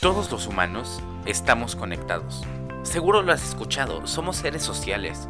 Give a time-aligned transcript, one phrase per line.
[0.00, 2.42] Todos los humanos estamos conectados.
[2.84, 5.28] Seguro lo has escuchado, somos seres sociales.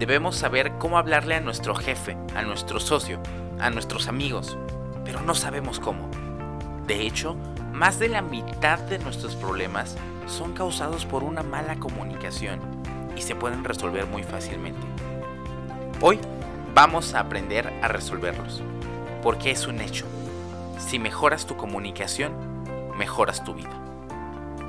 [0.00, 3.20] Debemos saber cómo hablarle a nuestro jefe, a nuestro socio,
[3.60, 4.58] a nuestros amigos,
[5.04, 6.10] pero no sabemos cómo.
[6.88, 7.36] De hecho,
[7.72, 9.96] más de la mitad de nuestros problemas
[10.26, 12.58] son causados por una mala comunicación
[13.14, 14.84] y se pueden resolver muy fácilmente.
[16.00, 16.18] Hoy
[16.74, 18.60] vamos a aprender a resolverlos,
[19.22, 20.06] porque es un hecho.
[20.80, 22.32] Si mejoras tu comunicación,
[22.98, 23.79] mejoras tu vida.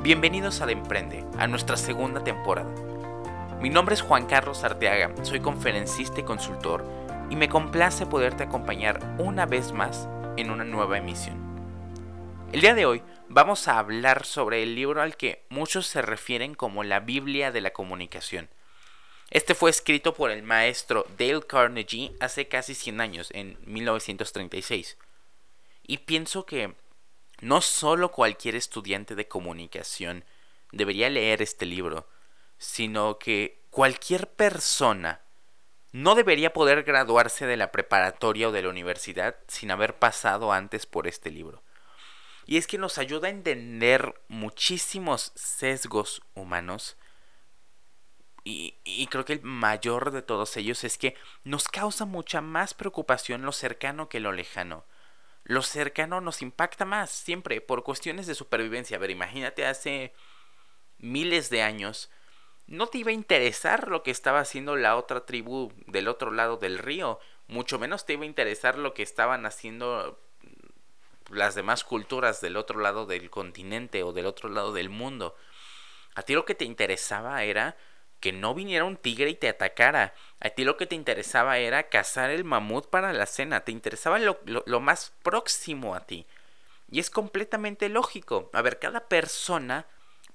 [0.03, 2.73] Bienvenidos a Emprende, a nuestra segunda temporada.
[3.61, 6.83] Mi nombre es Juan Carlos Arteaga, soy conferencista y consultor
[7.29, 11.37] y me complace poderte acompañar una vez más en una nueva emisión.
[12.51, 16.55] El día de hoy vamos a hablar sobre el libro al que muchos se refieren
[16.55, 18.49] como la Biblia de la comunicación.
[19.29, 24.97] Este fue escrito por el maestro Dale Carnegie hace casi 100 años, en 1936.
[25.85, 26.73] Y pienso que
[27.41, 30.23] no solo cualquier estudiante de comunicación
[30.71, 32.07] debería leer este libro,
[32.57, 35.21] sino que cualquier persona
[35.91, 40.85] no debería poder graduarse de la preparatoria o de la universidad sin haber pasado antes
[40.85, 41.63] por este libro.
[42.45, 46.97] Y es que nos ayuda a entender muchísimos sesgos humanos.
[48.43, 52.73] Y, y, creo que el mayor de todos ellos es que nos causa mucha más
[52.73, 54.83] preocupación lo cercano que lo lejano
[55.43, 58.97] lo cercano nos impacta más, siempre, por cuestiones de supervivencia.
[58.97, 60.13] A ver, imagínate hace
[60.97, 62.09] miles de años,
[62.67, 66.57] no te iba a interesar lo que estaba haciendo la otra tribu del otro lado
[66.57, 70.19] del río, mucho menos te iba a interesar lo que estaban haciendo
[71.29, 75.35] las demás culturas del otro lado del continente o del otro lado del mundo.
[76.15, 77.77] A ti lo que te interesaba era
[78.21, 80.13] que no viniera un tigre y te atacara.
[80.39, 83.65] A ti lo que te interesaba era cazar el mamut para la cena.
[83.65, 86.25] Te interesaba lo, más próximo a ti.
[86.89, 88.49] Y es completamente lógico.
[88.53, 89.87] A ver, cada persona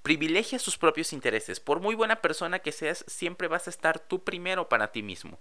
[0.02, 1.60] privilegia sus propios intereses.
[1.60, 5.38] Por muy buena persona que seas, siempre vas a estar tú primero para ti mismo.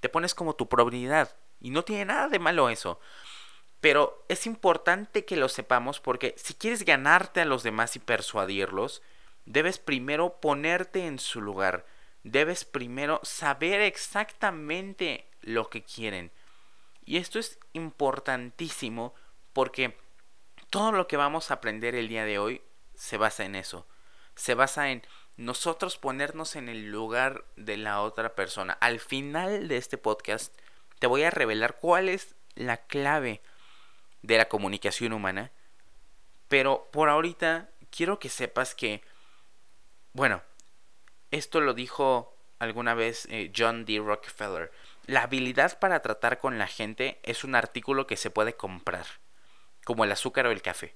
[0.00, 1.36] Te pones como tu probabilidad.
[1.60, 3.00] Y no tiene nada de malo eso.
[3.80, 9.02] Pero es importante que lo sepamos porque si quieres ganarte a los demás y persuadirlos,
[9.44, 11.86] Debes primero ponerte en su lugar.
[12.22, 16.30] Debes primero saber exactamente lo que quieren.
[17.04, 19.14] Y esto es importantísimo
[19.52, 19.96] porque
[20.70, 22.62] todo lo que vamos a aprender el día de hoy
[22.94, 23.86] se basa en eso.
[24.36, 25.02] Se basa en
[25.36, 28.74] nosotros ponernos en el lugar de la otra persona.
[28.80, 30.56] Al final de este podcast
[30.98, 33.42] te voy a revelar cuál es la clave
[34.22, 35.50] de la comunicación humana.
[36.48, 39.02] Pero por ahorita quiero que sepas que
[40.12, 40.42] bueno,
[41.30, 43.98] esto lo dijo alguna vez eh, John D.
[43.98, 44.70] Rockefeller.
[45.06, 49.06] La habilidad para tratar con la gente es un artículo que se puede comprar,
[49.84, 50.94] como el azúcar o el café,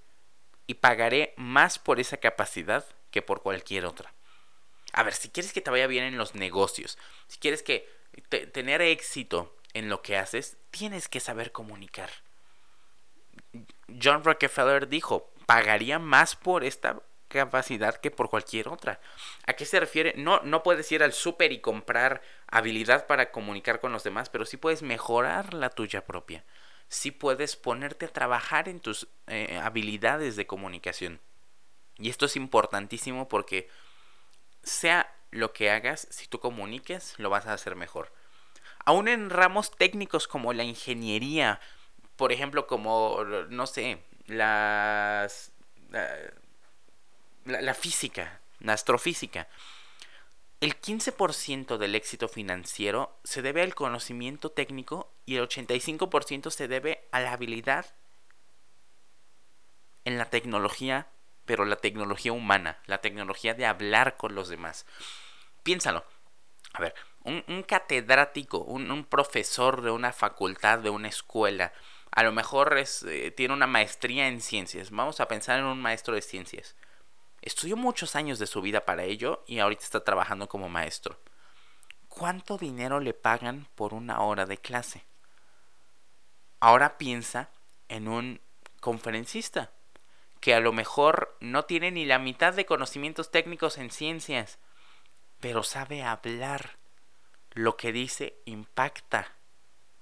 [0.67, 4.13] y pagaré más por esa capacidad que por cualquier otra.
[4.93, 7.89] A ver, si quieres que te vaya bien en los negocios, si quieres que
[8.53, 12.11] tener éxito en lo que haces, tienes que saber comunicar.
[14.03, 19.01] John Rockefeller dijo, pagaría más por esta capacidad que por cualquier otra.
[19.47, 20.15] ¿A qué se refiere?
[20.17, 24.47] No, no puedes ir al súper y comprar habilidad para comunicar con los demás, pero
[24.47, 26.45] sí puedes mejorar la tuya propia.
[26.89, 31.21] Sí puedes ponerte a trabajar en tus eh, habilidades de comunicación.
[31.99, 33.69] Y esto es importantísimo porque
[34.63, 38.13] sea lo que hagas, si tú comuniques, lo vas a hacer mejor.
[38.85, 41.61] Aún en ramos técnicos como la ingeniería,
[42.17, 45.53] por ejemplo, como, no sé, las...
[45.93, 46.31] Eh,
[47.47, 49.49] la, física, la astrofísica.
[50.61, 57.07] El 15% del éxito financiero se debe al conocimiento técnico y el 85% se debe
[57.13, 57.87] a la habilidad
[60.05, 61.09] en la tecnología,
[61.45, 64.87] pero la tecnología humana, la tecnología de hablar con los demás.
[65.63, 66.05] Piénsalo.
[66.73, 71.73] A ver, un, catedrático, un, profesor de una facultad, de una escuela,
[72.13, 74.91] a lo mejor es, eh, tiene una maestría en ciencias.
[74.91, 76.77] Vamos a pensar en un maestro de ciencias.
[77.47, 81.17] Estudió muchos años de su vida para ello y ahorita está trabajando como maestro.
[82.09, 85.05] ¿Cuánto dinero le pagan por una hora de clase?
[86.59, 87.51] Ahora piensa
[87.89, 88.41] en un
[88.81, 89.71] conferencista
[90.41, 94.59] que a lo mejor no tiene ni la mitad de conocimientos técnicos en ciencias,
[95.39, 96.79] pero sabe hablar.
[97.53, 99.37] Lo que dice impacta,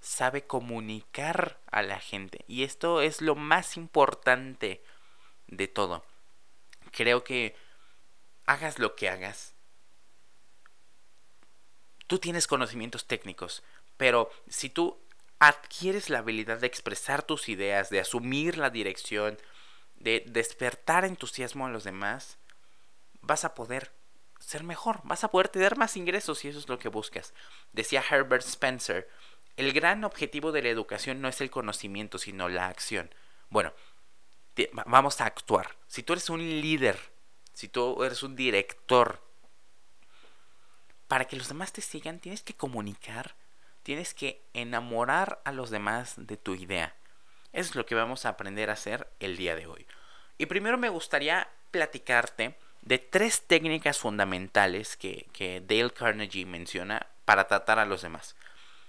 [0.00, 2.46] sabe comunicar a la gente.
[2.49, 4.82] Y esto es lo más importante
[5.46, 6.06] de todo
[6.94, 7.56] creo que
[8.46, 9.55] hagas lo que hagas,
[12.06, 13.62] tú tienes conocimientos técnicos,
[13.96, 14.99] pero si tú
[15.38, 19.38] adquieres la habilidad de expresar tus ideas, de asumir la dirección,
[19.96, 22.38] de despertar entusiasmo en los demás,
[23.20, 23.93] vas a poder
[24.38, 27.35] ser mejor, vas a poder tener más ingresos si eso es lo que buscas.
[27.73, 29.08] Decía Herbert Spencer,
[29.56, 33.11] el gran objetivo de la educación no es el conocimiento, sino la acción.
[33.50, 33.73] Bueno,
[34.87, 35.77] vamos a actuar.
[35.87, 36.99] Si tú eres un líder,
[37.53, 39.21] si tú eres un director,
[41.09, 43.35] para que los demás te sigan, tienes que comunicar,
[43.83, 46.95] tienes que enamorar a los demás de tu idea.
[47.53, 49.87] Eso es lo que vamos a aprender a hacer el día de hoy.
[50.39, 57.47] Y primero me gustaría platicarte de tres técnicas fundamentales que, que Dale Carnegie menciona para
[57.47, 58.37] tratar a los demás.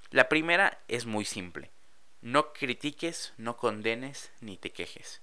[0.10, 1.72] La primera es muy simple.
[2.22, 5.22] No critiques, no condenes, ni te quejes.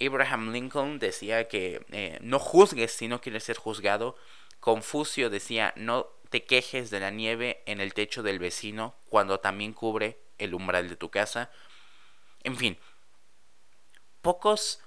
[0.00, 4.16] Abraham Lincoln decía que eh, no juzgues si no quieres ser juzgado.
[4.60, 9.72] Confucio decía no te quejes de la nieve en el techo del vecino cuando también
[9.72, 11.50] cubre el umbral de tu casa.
[12.44, 12.78] En fin,
[14.22, 14.80] pocos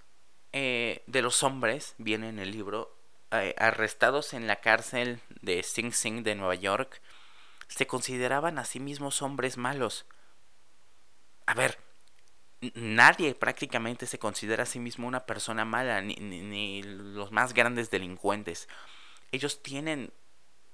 [0.53, 2.95] eh, de los hombres, viene en el libro,
[3.31, 7.01] eh, arrestados en la cárcel de Sing Sing de Nueva York,
[7.67, 10.05] se consideraban a sí mismos hombres malos.
[11.45, 11.79] A ver,
[12.75, 17.89] nadie prácticamente se considera a sí mismo una persona mala, ni, ni, los más grandes
[17.89, 18.69] delincuentes.
[19.31, 20.11] Ellos tienen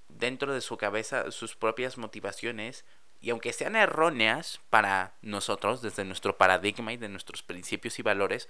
[0.10, 2.86] dentro de su cabeza sus propias motivaciones
[3.22, 8.50] y aunque sean erróneas para nosotros, desde nuestro paradigma y de nuestros principios y valores,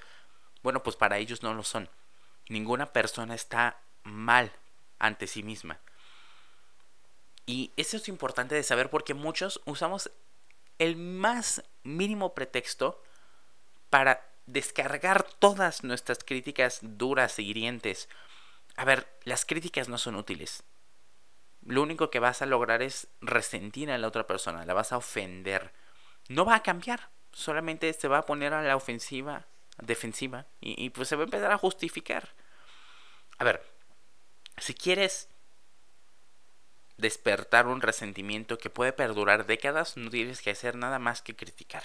[0.63, 1.89] bueno, pues para ellos no lo son.
[2.49, 4.51] Ninguna persona está mal
[4.99, 5.79] ante sí misma.
[7.45, 10.11] Y eso es importante de saber porque muchos usamos
[10.79, 13.01] el más mínimo pretexto
[13.89, 18.09] para descargar todas nuestras críticas duras e hirientes.
[18.75, 20.63] A ver, las críticas no son útiles.
[21.65, 24.97] Lo único que vas a lograr es resentir a la otra persona, la vas a
[24.97, 25.73] ofender.
[26.29, 29.45] No va a cambiar, solamente se va a poner a la ofensiva,
[29.81, 32.29] defensiva, y, y pues se va a empezar a justificar.
[33.37, 33.61] A ver,
[34.57, 35.29] si quieres
[36.97, 41.83] despertar un resentimiento que puede perdurar décadas, no tienes que hacer nada más que criticar.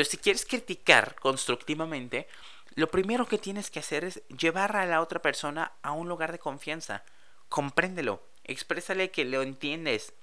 [0.00, 2.26] Entonces, si quieres criticar constructivamente,
[2.74, 6.32] lo primero que tienes que hacer es llevar a la otra persona a un lugar
[6.32, 7.04] de confianza.
[7.50, 10.14] Compréndelo, exprésale que lo entiendes.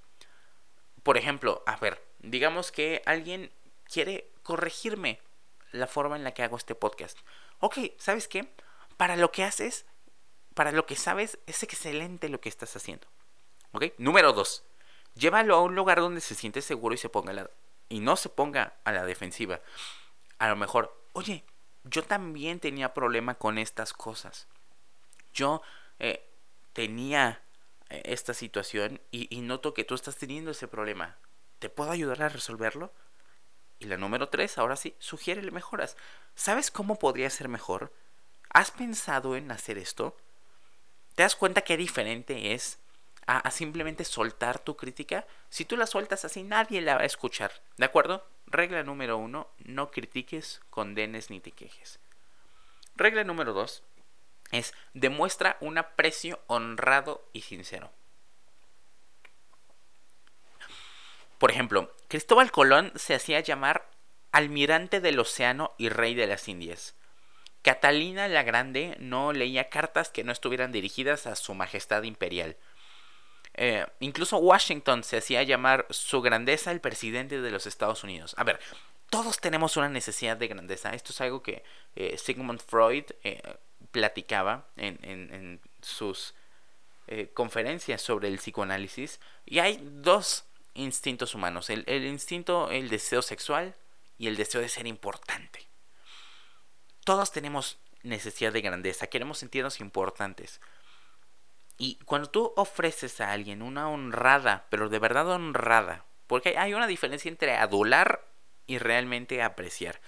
[1.04, 3.52] Por ejemplo, a ver, digamos que alguien
[3.84, 5.20] quiere corregirme
[5.72, 7.20] la forma en la que hago este podcast.
[7.60, 8.52] Ok, ¿sabes qué?
[8.98, 9.86] Para lo que haces,
[10.56, 13.06] para lo que sabes, es excelente lo que estás haciendo.
[13.74, 13.94] ¿Ok?
[14.00, 14.64] Número dos,
[15.14, 17.48] llévalo a un lugar donde se siente seguro y se ponga la,
[17.90, 19.62] y no se ponga a la defensiva.
[20.40, 21.44] A lo mejor, oye,
[21.84, 24.48] yo también tenía problema con estas cosas.
[25.34, 25.62] Yo
[26.00, 26.28] eh,
[26.74, 27.42] tenía
[27.90, 31.18] eh, esta situación y, y, noto que tú estás teniendo ese problema.
[31.60, 32.94] ¿Te puedo ayudar a resolverlo?
[33.80, 35.98] Y la número tres, ahora sí, sugiérele mejoras.
[36.36, 37.94] ¿Sabes cómo podría ser mejor?
[38.50, 40.18] ¿Has pensado en hacer esto?
[41.16, 42.80] ¿Te das cuenta qué diferente es
[43.28, 47.52] a, simplemente soltar tu crítica, si tú la sueltas así nadie la va a escuchar.
[47.76, 48.26] ¿De acuerdo?
[48.48, 52.00] Regla número uno, no critiques, condenes ni te quejes.
[52.96, 53.84] Regla número dos
[54.52, 57.92] es demuestra un aprecio honrado y sincero.
[61.38, 63.90] Por ejemplo, Cristóbal Colón se hacía llamar
[64.32, 66.96] almirante del océano y rey de las Indias.
[67.62, 72.56] Catalina la Grande no leía cartas que no estuvieran dirigidas a su majestad imperial.
[73.58, 78.36] Eh, incluso Washington se hacía llamar su grandeza el presidente de los Estados Unidos.
[78.38, 78.60] A ver,
[79.10, 80.94] todos tenemos una necesidad de grandeza.
[80.94, 81.64] Esto es algo que
[81.96, 83.42] eh, Sigmund Freud eh,
[83.92, 86.34] platicaba en, sus
[87.34, 89.20] conferencias sobre el psicoanálisis.
[89.46, 91.70] Y hay dos instintos humanos.
[91.70, 93.74] El, el instinto, el deseo sexual
[94.20, 95.66] y el deseo de ser importante.
[97.06, 99.08] Todos tenemos necesidad de grandeza.
[99.08, 100.60] Queremos sentirnos importantes.
[101.78, 106.88] Y cuando tú ofreces a alguien una honrada, pero de verdad honrada, porque hay una
[106.88, 108.26] diferencia entre adular
[108.66, 110.02] y realmente apreciar.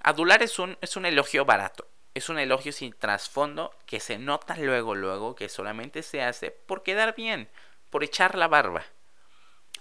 [0.00, 4.56] Adular es un, es un elogio barato, es un elogio sin trasfondo que se nota
[4.56, 7.48] luego, luego, que solamente se hace por quedar bien,
[7.90, 8.84] por echar la barba.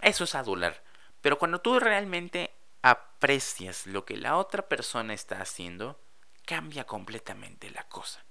[0.01, 0.84] Eso es adular.
[1.22, 2.51] Pero cuando tú realmente
[2.82, 6.00] aprecias lo que la otra persona está haciendo,
[6.46, 8.24] cambia completamente la cosa.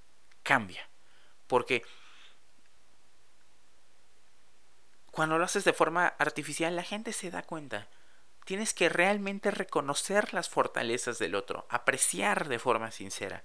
[0.43, 0.89] Cambia.
[1.49, 1.83] Porque
[5.14, 7.87] Cuando lo haces de forma artificial, la gente se da cuenta.
[8.44, 13.44] Tienes que realmente reconocer las fortalezas del otro, apreciar de forma sincera.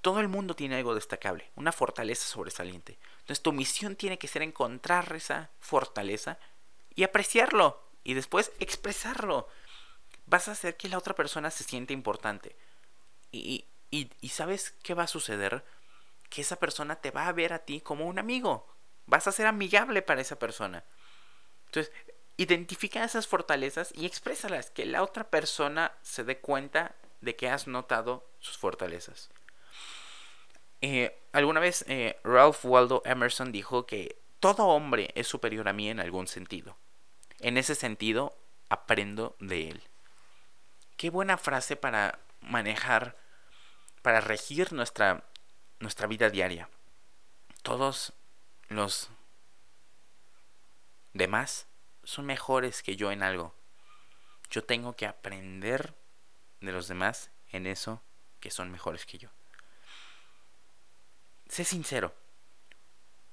[0.00, 2.98] Todo el mundo tiene algo destacable, una fortaleza sobresaliente.
[3.20, 6.38] Entonces tu misión tiene que ser encontrar esa fortaleza
[6.94, 9.48] y apreciarlo y después expresarlo.
[10.26, 12.56] Vas a hacer que la otra persona se sienta importante.
[13.30, 15.64] Y Y, y ¿sabes qué va a suceder?
[16.28, 18.66] Que esa persona te va a ver a ti como un amigo.
[19.08, 20.84] Vas a ser amigable para esa persona.
[21.64, 21.92] Entonces,
[22.36, 27.66] identifica esas fortalezas y exprésalas, que la otra persona se dé cuenta de que has
[27.66, 29.30] notado sus fortalezas.
[30.82, 35.88] Eh, alguna vez eh, Ralph Waldo Emerson dijo que todo hombre es superior a mí
[35.88, 36.76] en algún sentido.
[37.40, 38.36] En ese sentido,
[38.68, 39.82] aprendo de él.
[40.98, 43.16] Qué buena frase para manejar,
[44.02, 45.24] para regir nuestra,
[45.80, 46.68] nuestra vida diaria.
[47.62, 48.12] Todos
[48.68, 49.10] los
[51.12, 51.66] demás
[52.04, 53.54] son mejores que yo en algo.
[54.50, 55.94] Yo tengo que aprender
[56.60, 58.02] de los demás en eso
[58.40, 59.30] que son mejores que yo.
[61.48, 62.14] Sé sincero.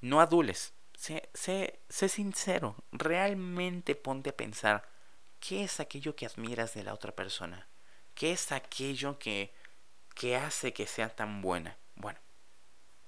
[0.02, 0.74] No adules.
[0.98, 2.76] Sé, sé, sé sincero.
[2.92, 4.90] Realmente ponte a pensar
[5.40, 7.68] qué es aquello que admiras de la otra persona.
[8.14, 9.54] ¿Qué es aquello que,
[10.14, 11.78] que hace que sea tan buena?
[11.96, 12.20] Bueno,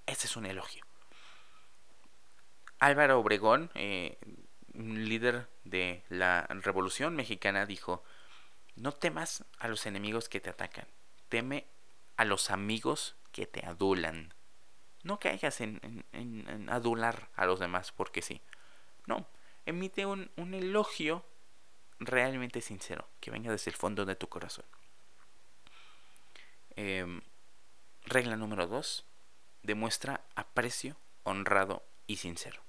[0.05, 0.86] ese es un elogio.
[2.79, 4.17] Álvaro Obregón, eh,
[4.73, 8.03] líder de la Revolución Mexicana, dijo,
[8.75, 10.87] no temas a los enemigos que te atacan,
[11.29, 11.65] teme
[12.15, 14.33] a los amigos que te adulan.
[15.03, 18.41] No caigas en, en, adular a los demás porque sí.
[19.05, 19.27] No,
[19.65, 21.23] emite un, un elogio
[21.99, 24.65] realmente sincero, que venga desde el fondo de tu corazón.
[26.75, 27.21] Em,
[28.05, 29.05] regla número dos,
[29.63, 32.66] demuestra aprecio honrado y sincero.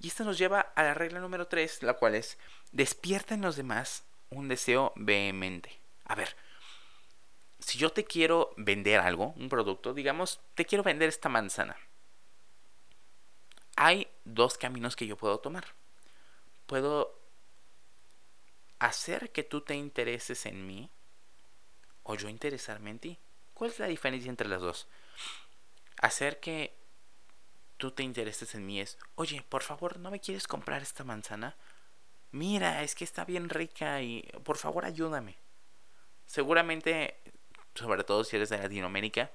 [0.00, 2.38] Y esto nos lleva a la regla número 3, la cual es,
[2.70, 5.78] despierta en los demás un deseo vehemente.
[6.04, 6.36] A ver,
[7.58, 11.76] si yo te quiero vender algo, un producto, digamos, te quiero vender esta manzana.
[13.76, 15.66] Hay dos caminos que yo puedo tomar.
[16.66, 17.18] Puedo
[18.78, 20.90] hacer que tú te intereses en mí
[22.04, 23.18] o yo interesarme en ti.
[23.54, 24.88] ¿Cuál es la diferencia entre las dos?
[26.00, 26.74] Hacer que
[27.78, 31.56] tú te intereses en mí es, oye, por favor, ¿no me quieres comprar esta manzana?
[32.32, 35.38] Mira, es que está bien rica y por favor ayúdame.
[36.26, 37.18] Seguramente,
[37.74, 39.30] sobre todo si eres de Latinoamérica,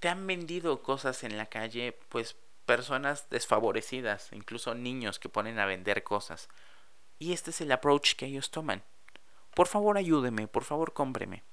[0.00, 2.36] te han vendido cosas en la calle, pues
[2.66, 6.48] personas desfavorecidas, incluso niños que ponen a vender cosas.
[7.18, 8.82] Y este es el approach que ellos toman.
[9.54, 11.44] Por favor ayúdeme, por favor cómpreme.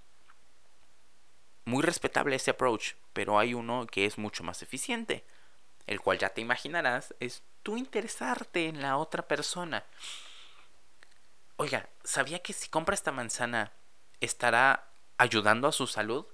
[1.65, 5.23] Muy respetable ese approach, pero hay uno que es mucho más eficiente
[5.89, 9.83] el cual ya te imaginarás, es tú interesarte en la otra persona.
[11.55, 13.71] Oiga, ¿sabía que si compra esta manzana
[14.21, 16.27] estará ayudando a su salud?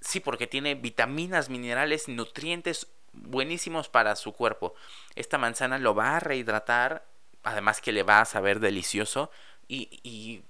[0.00, 4.74] Sí, porque tiene vitaminas, minerales, nutrientes buenísimos para su cuerpo.
[5.14, 7.06] Esta manzana lo va a rehidratar,
[7.44, 9.30] además que le va a saber delicioso.
[9.68, 10.42] Y, y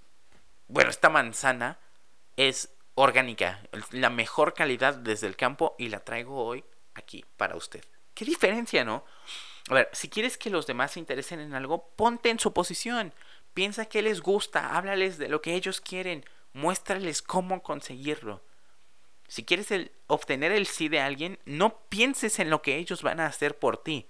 [0.68, 1.78] bueno, esta manzana
[2.36, 7.84] es orgánica, la mejor calidad desde el campo y la traigo hoy aquí para usted.
[8.16, 9.04] ¿Qué diferencia, no?
[9.68, 13.12] A ver, si quieres que los demás se interesen en algo, ponte en su posición.
[13.52, 18.42] Piensa qué les gusta, háblales de lo que ellos quieren, muéstrales cómo conseguirlo.
[19.28, 19.68] Si quieres
[20.06, 23.82] obtener el sí de alguien, no pienses en lo que ellos van a hacer por
[23.82, 24.06] ti.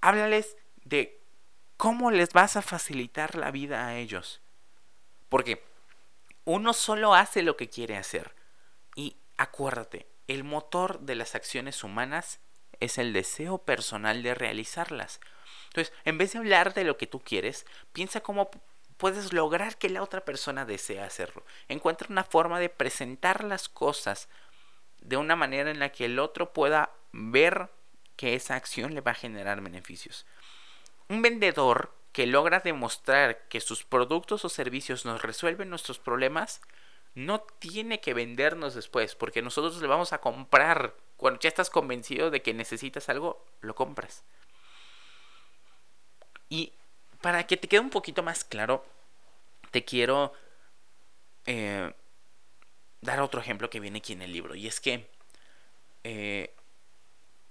[0.00, 1.20] Háblales de
[1.76, 4.40] cómo les vas a facilitar la vida a ellos.
[5.28, 5.62] Porque
[6.44, 8.34] uno solo hace lo que quiere hacer.
[8.94, 12.40] Y acuérdate, el motor de las acciones humanas
[12.80, 15.20] es el deseo personal de realizarlas.
[15.68, 18.50] Entonces, en vez de hablar de lo que tú quieres, piensa cómo
[18.96, 21.44] puedes lograr que la otra persona desee hacerlo.
[21.68, 24.28] Encuentra una forma de presentar las cosas
[25.00, 27.70] de una manera en la que el otro pueda ver
[28.16, 30.26] que esa acción le va a generar beneficios.
[31.08, 36.60] Un vendedor que logra demostrar que sus productos o servicios nos resuelven nuestros problemas,
[37.14, 42.30] no tiene que vendernos después, porque nosotros le vamos a comprar cuando ya estás convencido
[42.30, 44.22] de que necesitas algo, lo compras.
[46.48, 46.72] Y
[47.20, 48.86] para que te quede un poquito más claro,
[49.70, 50.32] te quiero
[51.44, 51.92] eh,
[53.00, 54.54] dar otro ejemplo que viene aquí en el libro.
[54.54, 55.10] Y es que
[56.04, 56.54] eh,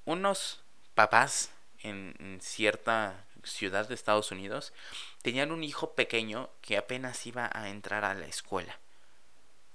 [0.06, 0.62] unos
[0.96, 4.74] papás en, cierta ciudad de Estados Unidos
[5.22, 8.80] tenían un hijo pequeño que apenas iba a entrar a la escuela.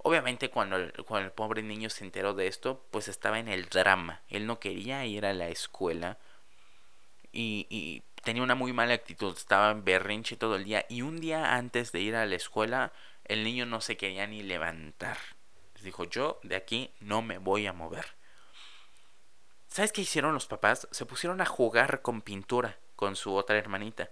[0.05, 0.93] Obviamente cuando el,
[1.33, 4.23] pobre niño se enteró de esto, pues estaba en el drama.
[4.29, 6.19] Él no quería ir a la escuela
[7.33, 11.21] y, y tenía una muy mala actitud, estaba en berrinche todo el día y un
[11.21, 12.93] día antes de ir a la escuela
[13.25, 15.19] el niño no se quería ni levantar.
[15.83, 18.07] Dijo, yo de aquí no me voy a mover.
[19.67, 20.87] ¿Sabes qué hicieron los papás?
[20.91, 24.11] Se pusieron a jugar con pintura con su otra hermanita.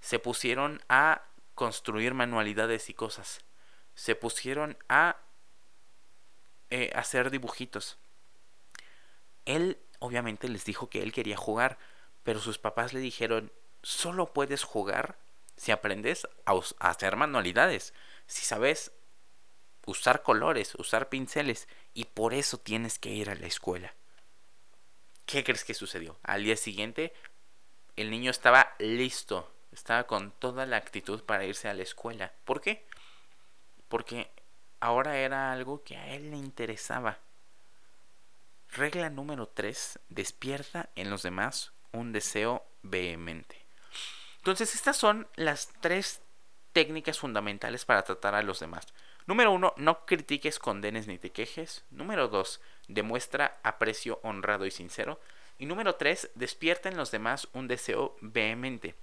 [0.00, 1.22] Se pusieron a
[1.54, 3.44] construir manualidades y cosas
[3.94, 5.16] se pusieron a
[6.70, 7.98] eh, hacer dibujitos.
[9.44, 11.78] Él obviamente les dijo que él quería jugar,
[12.22, 15.18] pero sus papás le dijeron, solo puedes jugar
[15.56, 17.94] si aprendes a, a hacer manualidades,
[18.26, 18.92] si sabes
[19.86, 23.94] usar colores, usar pinceles, y por eso tienes que ir a la escuela.
[25.26, 26.18] ¿Qué crees que sucedió?
[26.22, 27.12] Al día siguiente,
[27.96, 32.32] el niño estaba listo, estaba con toda la actitud para irse a la escuela.
[32.44, 32.86] ¿Por qué?
[33.94, 34.28] Porque
[34.80, 37.20] ahora era algo que a él le interesaba.
[38.70, 40.00] Regla número 3.
[40.08, 43.64] Despierta en los demás un deseo vehemente.
[44.38, 46.22] Entonces estas son las tres
[46.72, 48.84] técnicas fundamentales para tratar a los demás.
[49.26, 49.74] Número 1.
[49.76, 51.84] No critiques, condenes ni te quejes.
[51.90, 52.60] Número 2.
[52.88, 55.20] Demuestra aprecio honrado y sincero.
[55.56, 56.32] Y número 3.
[56.34, 58.96] Despierta en los demás un deseo vehemente.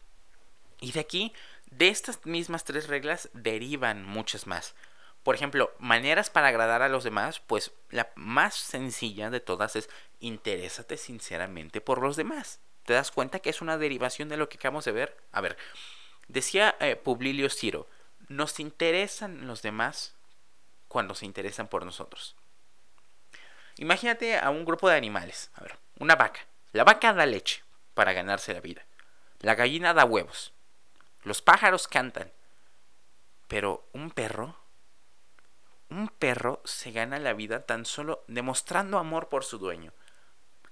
[0.81, 1.31] Y de aquí,
[1.71, 4.75] de estas mismas tres reglas, derivan muchas más.
[5.23, 9.89] Por ejemplo, maneras para agradar a los demás, pues la más sencilla de todas es
[10.19, 12.59] interésate sinceramente por los demás.
[12.85, 15.17] ¿Te das cuenta que es una derivación de lo que acabamos de ver?
[15.31, 15.57] A ver,
[16.27, 17.87] decía eh, Publilio Ciro,
[18.27, 20.15] nos interesan los demás
[20.87, 22.35] cuando se interesan por nosotros.
[23.77, 25.51] Imagínate a un grupo de animales.
[25.53, 26.41] A ver, una vaca.
[26.73, 27.63] La vaca da leche
[27.93, 28.83] para ganarse la vida.
[29.39, 30.53] La gallina da huevos.
[31.23, 32.31] Los pájaros cantan.
[33.47, 34.61] Pero un perro
[35.91, 39.91] un perro se gana la vida tan solo demostrando amor por su dueño.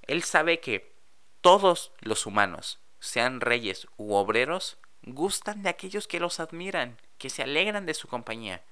[0.08, 0.96] Él sabe que
[1.42, 7.44] todos los humanos, sean reyes u obreros, gustan de aquellos que los admiran, que se
[7.44, 8.64] alegran de su compañía.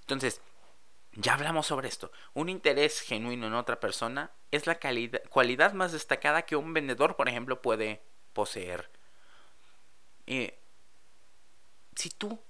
[0.00, 0.40] Entonces,
[1.12, 2.10] ya hablamos sobre esto.
[2.32, 4.80] Un interés genuino en otra persona es la
[5.28, 8.90] cualidad más destacada que un vendedor, por ejemplo, puede poseer.
[10.26, 10.61] Eh,
[11.94, 12.40] si tú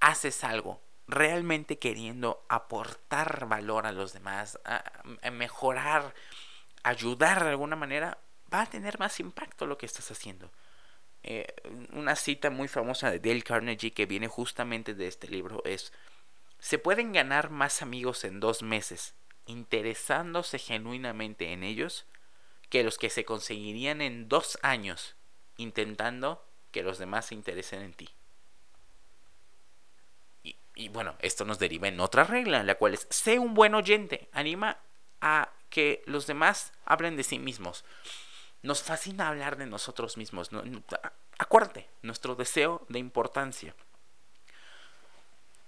[0.00, 4.58] haces algo realmente queriendo aportar valor a los demás,
[5.32, 6.14] mejorar,
[6.82, 8.18] ayudar de alguna manera,
[8.52, 10.50] va a tener más impacto lo que estás haciendo.
[11.22, 11.46] Eh,
[11.92, 15.92] una cita muy famosa de Dale Carnegie que viene justamente de este libro es,
[16.58, 19.14] se pueden ganar más amigos en dos meses
[19.46, 22.06] interesándose genuinamente en ellos
[22.70, 25.16] que los que se conseguirían en dos años
[25.56, 28.08] intentando que los demás se interesen en ti.
[30.74, 34.28] Y bueno, esto nos deriva en otra regla, la cual es, sé un buen oyente,
[34.32, 34.78] anima
[35.20, 37.84] a que los demás hablen de sí mismos.
[38.62, 40.50] Nos fascina hablar de nosotros mismos.
[41.38, 43.74] acuérdate, nuestro deseo de importancia.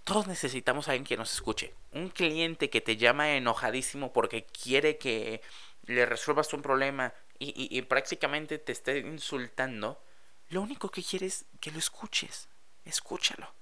[0.04, 1.74] Todos necesitamos a alguien que nos escuche.
[1.92, 5.42] Un cliente que te llama enojadísimo porque quiere que
[5.84, 10.00] le resuelvas un problema y, y prácticamente te esté insultando.
[10.48, 12.48] Lo único que quiere es que lo escuches.
[12.84, 13.52] Escúchalo.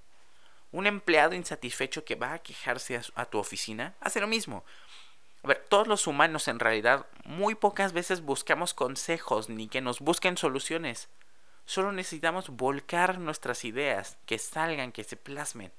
[0.74, 4.64] Un empleado insatisfecho que va a quejarse a, tu oficina hace lo mismo.
[5.44, 10.00] A ver, todos los humanos en realidad muy pocas veces buscamos consejos ni que nos
[10.00, 11.08] busquen soluciones.
[11.64, 15.70] Solo necesitamos volcar nuestras ideas, que salgan, que se plasmen.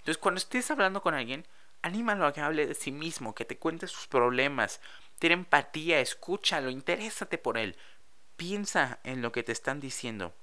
[0.00, 1.46] Entonces, cuando estés hablando con alguien,
[1.80, 4.82] anímalo a que hable de sí mismo, que te cuente sus problemas,
[5.20, 7.76] ten empatía, escúchalo, interésate por él.
[8.36, 10.34] Piensa en lo que te están diciendo.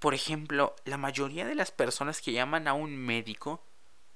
[0.00, 3.62] Por ejemplo, la mayoría de las personas que llaman a un médico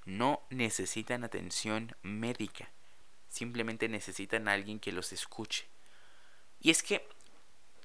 [0.07, 2.71] no necesitan atención médica,
[3.29, 5.67] simplemente necesitan a alguien que los escuche.
[6.59, 7.07] Y es que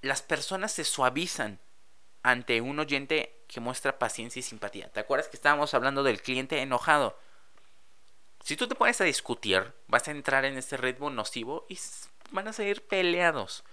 [0.01, 1.59] las personas se suavizan
[2.23, 4.89] ante un oyente que muestra paciencia y simpatía.
[4.91, 7.19] ¿Te acuerdas que estábamos hablando del cliente enojado?
[8.45, 11.77] Si tú te pones a discutir, vas a entrar en ese ritmo nocivo y
[12.31, 13.65] van a seguir peleados.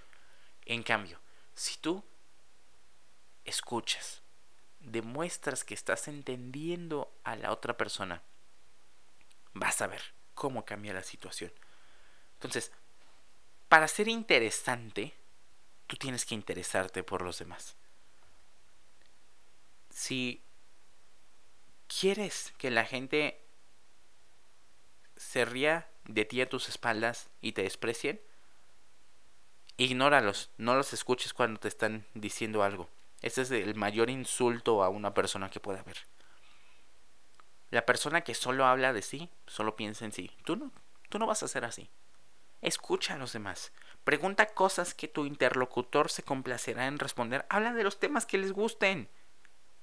[0.65, 1.21] En cambio,
[1.55, 2.03] si tú
[3.47, 4.23] escuchas,
[4.81, 8.23] demuestras que estás entendiendo a la otra persona,
[9.55, 10.03] vas a ver
[10.35, 11.53] cómo cambia la situación.
[12.35, 12.71] Entonces,
[13.69, 15.15] para ser interesante,
[15.87, 17.77] tú tienes que interesarte por los demás.
[19.91, 20.43] Si
[21.89, 23.41] quieres que la gente
[25.17, 28.21] se ría de ti a tus espaldas y te desprecien,
[29.79, 32.89] ignóralos, no los escuches cuando te están diciendo algo.
[33.23, 35.97] Ese es el mayor insulto a una persona que puede haber.
[37.71, 40.31] La persona que solo habla de sí, solo piensa en sí.
[40.45, 40.71] Tú no,
[41.09, 41.91] tú no vas a ser así.
[42.63, 43.73] Escucha a los demás.
[44.05, 47.45] Pregunta cosas que tu interlocutor se complacerá en responder.
[47.49, 49.09] Habla de los temas que les gusten.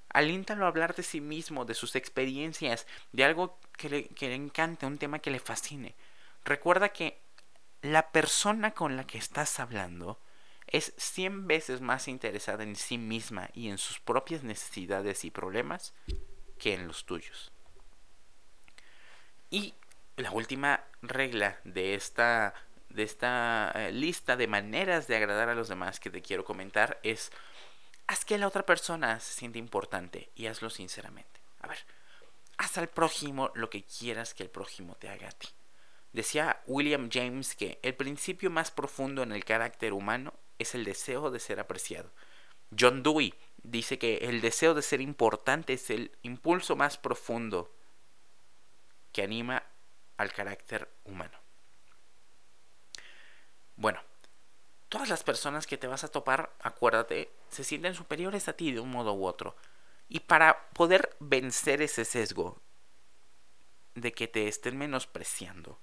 [0.08, 4.34] Alíntalo a hablar de sí mismo, de sus experiencias, de algo que le, que le
[4.34, 5.94] encante, un tema que le fascine.
[6.44, 7.20] Recuerda que
[7.82, 10.18] la persona con la que estás hablando
[10.66, 15.94] es 100 veces más interesada en sí misma y en sus propias necesidades y problemas
[16.58, 17.52] que en los tuyos.
[19.50, 19.74] Y
[20.16, 22.54] la última regla de esta,
[22.88, 26.98] de esta eh, lista de maneras de agradar a los demás que te quiero comentar
[27.02, 27.30] es
[28.06, 31.40] haz que la otra persona se siente importante y hazlo sinceramente.
[31.60, 31.78] A ver,
[32.58, 35.48] haz al prójimo lo que quieras que el prójimo te haga a ti.
[36.12, 41.30] Decía William James que el principio más profundo en el carácter humano es el deseo
[41.30, 42.10] de ser apreciado.
[42.78, 47.70] John Dewey dice que el deseo de ser importante es el impulso más profundo
[49.12, 49.62] que anima
[50.16, 51.38] al carácter humano.
[53.76, 54.00] Bueno,
[54.88, 58.80] todas las personas que te vas a topar, acuérdate, se sienten superiores a ti de
[58.80, 59.56] un modo u otro.
[60.08, 62.60] Y para poder vencer ese sesgo
[63.94, 65.78] de que te estén menospreciando,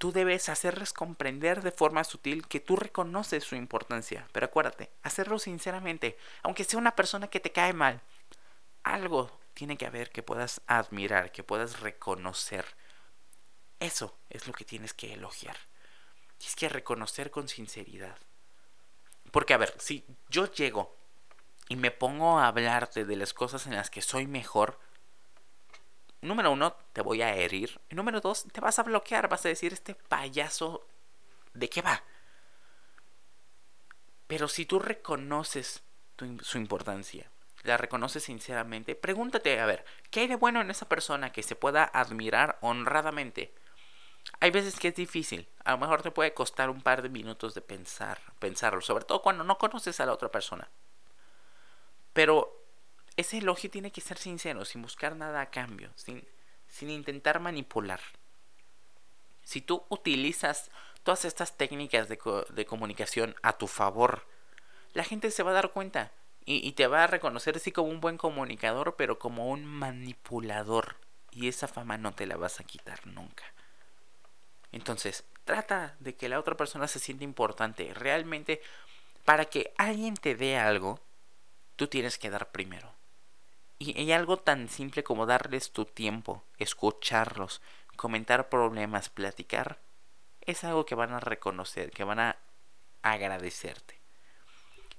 [0.00, 4.26] tú debes hacerles comprender de forma sutil que tú reconoces su importancia.
[4.32, 8.00] Pero acuérdate, hacerlo sinceramente, aunque sea una persona que te cae mal.
[8.82, 12.64] Algo tiene que haber que puedas admirar, que puedas reconocer.
[13.78, 15.58] Eso es lo que tienes que elogiar.
[16.38, 18.16] Tienes que reconocer con sinceridad.
[19.30, 20.96] Porque a ver, si yo llego
[21.68, 24.80] y me pongo a hablarte de las cosas en las que soy mejor,
[26.22, 27.80] número uno, te voy a herir.
[27.90, 29.28] Número dos, te vas a bloquear.
[29.28, 30.86] Vas a decir, este payaso,
[31.54, 32.02] ¿de qué va?
[34.26, 35.82] Pero si tú reconoces
[36.42, 37.30] su importancia,
[37.62, 41.56] la reconoces sinceramente, pregúntate, a ver, ¿qué hay de bueno en esa persona que se
[41.56, 43.52] pueda admirar honradamente?
[44.38, 47.54] Hay veces que es difícil, a lo mejor te puede costar un par de minutos
[47.54, 50.68] de pensar, pensarlo, sobre todo cuando no conoces a la otra persona.
[52.12, 52.59] Pero
[53.16, 56.24] ese elogio tiene que ser sincero, sin buscar nada a cambio, sin,
[56.68, 58.00] sin intentar manipular.
[59.42, 60.70] Si tú utilizas
[61.02, 62.18] todas estas técnicas de,
[62.50, 64.26] de, comunicación a tu favor,
[64.92, 66.12] la gente se va a dar cuenta
[66.44, 70.96] y, y te va a reconocer así como un buen comunicador, pero como un manipulador.
[71.32, 73.44] Y esa fama no te la vas a quitar nunca.
[74.72, 77.92] Entonces, trata de que la otra persona se sienta importante.
[77.94, 78.60] Realmente,
[79.24, 81.00] para que alguien te dé algo,
[81.76, 82.92] tú tienes que dar primero.
[83.82, 87.62] Y hay algo tan simple como darles tu tiempo, escucharlos,
[87.96, 89.80] comentar problemas, platicar,
[90.42, 92.36] es algo que van a reconocer, que van a
[93.00, 93.98] agradecerte.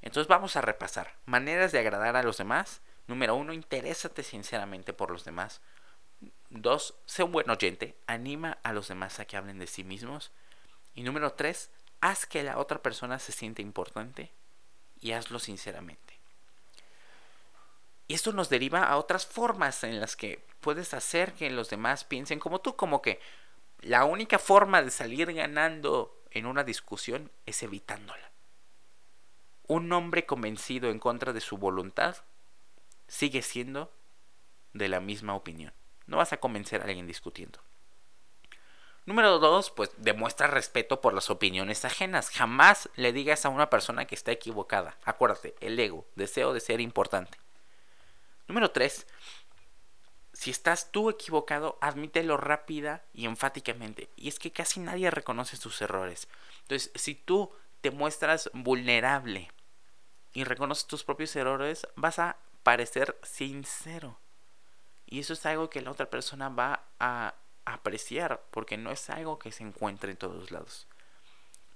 [0.02, 1.13] Entonces vamos a repasar.
[1.28, 2.82] Maneras de agradar a los demás.
[3.06, 5.62] Número uno, interésate sinceramente por los demás.
[6.50, 7.96] Dos, sé un buen oyente.
[8.08, 10.32] Anima a los demás a que hablen de sí mismos.
[10.96, 14.32] Y número tres, haz que la otra persona se siente importante
[15.00, 16.20] y hazlo sinceramente.
[18.12, 22.04] Y esto nos deriva a otras formas en las que puedes hacer que los demás
[22.04, 23.21] piensen como tú, como que
[23.80, 28.30] la única forma de salir ganando en una discusión es evitándola.
[29.65, 32.17] Un hombre convencido en contra de su voluntad
[33.08, 33.93] sigue siendo
[34.74, 35.71] de la misma opinión.
[36.06, 37.62] No vas a convencer a alguien discutiendo.
[39.06, 42.30] Número dos, pues demuestra respeto por las opiniones ajenas.
[42.30, 44.97] Jamás le digas a una persona que está equivocada.
[45.06, 47.40] Acuérdate, el ego, deseo de ser importante.
[48.47, 49.08] Número 3.
[50.34, 54.10] Si estás tú equivocado, admítelo rápida y enfáticamente.
[54.15, 56.27] Y es que casi nadie reconoce sus errores.
[56.63, 57.51] Entonces, si tú
[57.82, 59.51] te muestras vulnerable
[60.34, 64.17] y reconoces tus propios errores, vas a parecer sincero.
[65.06, 69.38] Y eso es algo que la otra persona va a apreciar porque no es algo
[69.38, 70.88] que se encuentre en todos lados.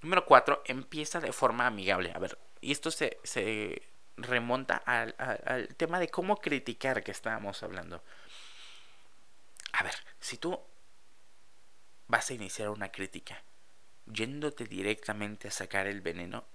[0.01, 0.63] Número 4.
[0.65, 2.12] Empieza de forma amigable.
[2.15, 3.82] A ver, y esto se, se
[4.17, 5.15] remonta al,
[5.78, 8.04] tema de cómo criticar que estábamos hablando.
[9.73, 10.60] A ver, si tú
[12.08, 13.43] vas a iniciar una crítica
[14.06, 16.45] yéndote directamente a sacar el veneno,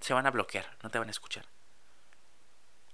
[0.00, 1.46] se van a bloquear, no te van a escuchar.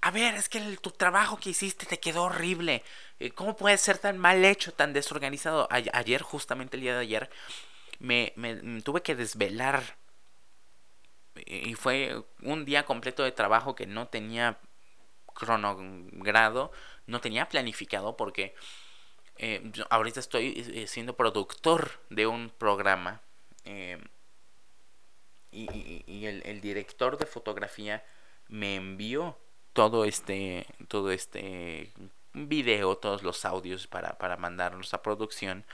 [0.00, 2.83] A ver, es que tu trabajo que hiciste te quedó horrible.
[3.18, 5.66] Eh, ¿Cómo puede ser tan mal hecho, tan desorganizado?
[5.70, 7.31] ayer, justamente el día de ayer,
[8.00, 8.35] me
[8.85, 9.96] tuve que desvelar
[11.47, 14.59] y fue un día completo de trabajo que no tenía
[15.35, 16.73] cronogrado,
[17.07, 18.55] no tenía planificado porque
[19.37, 23.20] eh, ahorita estoy eh, siendo productor de un programa
[23.64, 23.99] eh,
[25.51, 28.05] y, el, director de fotografía
[28.49, 29.38] me envió
[29.73, 31.92] todo este todo este
[32.33, 35.64] video, todos los audios para, para mandarlos a producción.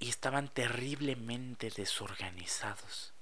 [0.00, 3.12] Y estaban terriblemente desorganizados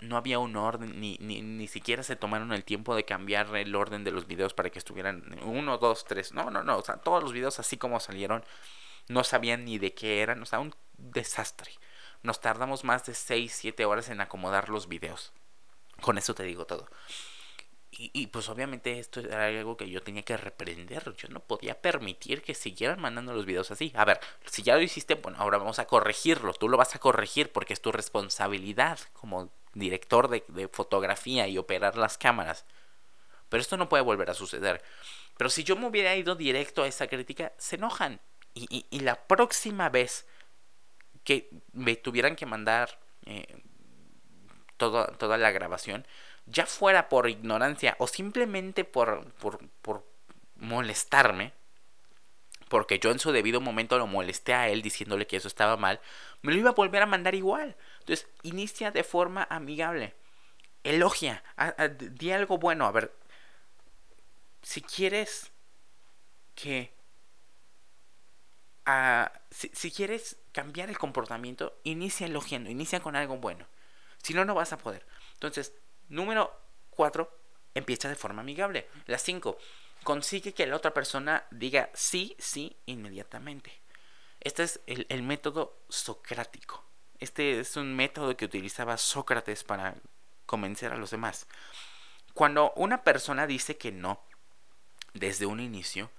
[0.00, 3.74] no había un orden, ni, ni, ni, siquiera se tomaron el tiempo de cambiar el
[3.74, 6.32] orden de los videos para que estuvieran uno, dos, tres.
[6.32, 6.78] No, no, no.
[6.78, 8.44] O sea, todos los videos así como salieron,
[9.08, 10.42] no sabían ni de qué eran.
[10.42, 11.72] O sea, un desastre.
[12.22, 15.32] Nos tardamos más de 6, 7 horas en acomodar los videos.
[16.00, 16.86] Con eso te digo todo.
[18.02, 21.14] Y, pues obviamente esto era algo que yo tenía que reprender.
[21.16, 23.92] Yo no podía permitir que siguieran mandando los videos así.
[23.94, 26.54] A ver, si ya lo hiciste, bueno, ahora vamos a corregirlo.
[26.54, 31.58] Tú lo vas a corregir porque es tu responsabilidad como director de, de fotografía y
[31.58, 32.64] operar las cámaras.
[33.50, 34.82] Pero esto no puede volver a suceder.
[35.36, 38.18] Pero si yo me hubiera ido directo a esa crítica, se enojan.
[38.54, 40.26] Y, y, la próxima vez
[41.22, 43.62] que me tuvieran que mandar eh,
[44.78, 46.06] toda la grabación,
[46.46, 50.04] ya fuera por ignorancia o simplemente por, por,
[50.56, 51.52] molestarme,
[52.68, 56.00] porque yo en su debido momento lo molesté a él diciéndole que eso estaba mal,
[56.42, 57.76] me lo iba a volver a mandar igual.
[58.00, 60.14] Entonces, inicia de forma amigable.
[60.84, 61.42] Elogia,
[62.16, 62.86] di algo bueno.
[62.86, 63.12] A ver,
[64.62, 65.50] si quieres
[66.54, 66.92] que...
[69.50, 73.66] si, si quieres cambiar el comportamiento, inicia elogiando, inicia con algo bueno.
[74.22, 75.04] Si no, no vas a poder.
[75.34, 75.72] Entonces,
[76.10, 76.52] Número
[76.90, 77.30] 4.
[77.74, 78.88] Empieza de forma amigable.
[79.06, 79.56] La 5.
[80.04, 83.80] Consigue que la otra persona diga sí, sí inmediatamente.
[84.40, 86.84] Este es el, método socrático.
[87.18, 89.94] Este es un método que utilizaba Sócrates para
[90.46, 91.46] convencer a los demás.
[92.34, 94.20] Cuando una persona dice que no
[95.12, 96.10] desde un inicio,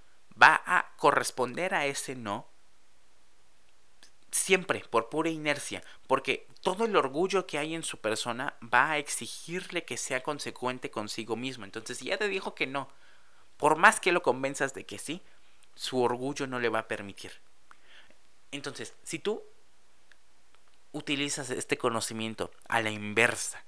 [0.42, 2.51] va a corresponder a ese no
[4.32, 8.98] siempre por pura inercia, porque todo el orgullo que hay en su persona va a
[8.98, 11.66] exigirle que sea consecuente consigo mismo.
[11.66, 12.90] Entonces, si ya te dijo que no,
[13.58, 15.22] por más que lo convenzas de que sí,
[15.76, 17.32] su orgullo no le va a permitir.
[18.52, 19.44] Entonces, si tú
[20.92, 23.64] utilizas este conocimiento a la inversa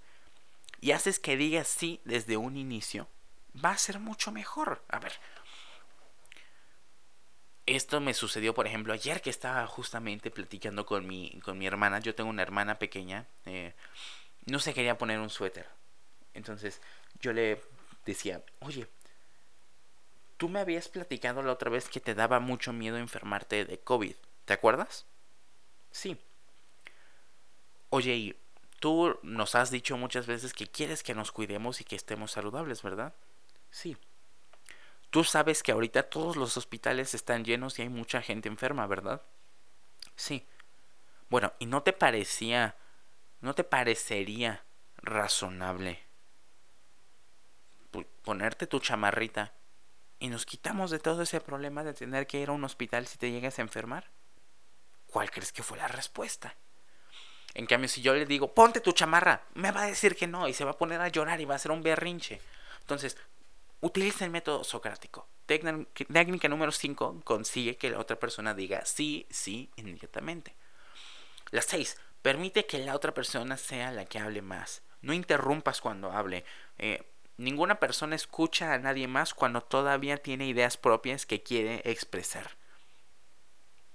[0.82, 3.08] y haces que diga sí desde un inicio,
[3.64, 4.84] va a ser mucho mejor.
[4.90, 5.14] A ver,
[7.66, 12.00] esto me sucedió, por ejemplo, ayer que estaba justamente platicando con mi, con mi hermana.
[12.00, 13.26] Yo tengo una hermana pequeña.
[13.46, 13.74] Eh,
[14.46, 15.68] no se quería poner un suéter.
[16.34, 16.82] Entonces
[17.20, 17.62] yo le
[18.06, 18.88] decía, oye,
[20.38, 24.16] tú me habías platicado la otra vez que te daba mucho miedo enfermarte de COVID.
[24.46, 25.06] ¿Te acuerdas?
[25.92, 26.18] Sí.
[27.90, 28.36] Oye, y
[28.80, 32.82] tú nos has dicho muchas veces que quieres que nos cuidemos y que estemos saludables,
[32.82, 33.14] ¿verdad?
[33.72, 33.96] Sí.
[35.14, 39.22] Tú sabes que ahorita todos los hospitales están llenos y hay mucha gente enferma, ¿verdad?
[40.16, 40.44] Sí.
[41.30, 42.76] Bueno, ¿y no te parecía,
[43.40, 44.64] no te parecería
[45.04, 46.00] razonable
[48.24, 49.54] ponerte tu chamarrita
[50.18, 53.20] y nos quitamos de todo ese problema de tener que ir a un hospital si
[53.20, 54.10] te llegas a enfermar?
[55.06, 56.56] ¿Cuál crees que fue la respuesta?
[57.54, 60.48] En cambio, si yo le digo, ponte tu chamarra, me va a decir que no
[60.48, 62.42] y se va a poner a llorar y va a hacer un berrinche.
[62.80, 63.16] Entonces,
[63.84, 65.28] Utiliza el método socrático.
[65.46, 70.56] Técnica número 5 consigue que la otra persona diga sí, sí inmediatamente.
[71.52, 71.98] La 6.
[72.22, 74.84] Permite que la otra persona sea la que hable más.
[75.02, 76.46] No interrumpas cuando hable.
[76.78, 77.04] Eh,
[77.36, 82.52] ninguna persona escucha a nadie más cuando todavía tiene ideas propias que quiere expresar.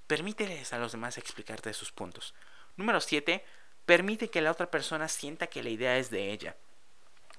[0.07, 2.35] Permíteles a los demás explicarte sus puntos.
[2.77, 3.42] Número 7.
[3.87, 6.57] Permite que la otra persona sienta que la idea es de ella.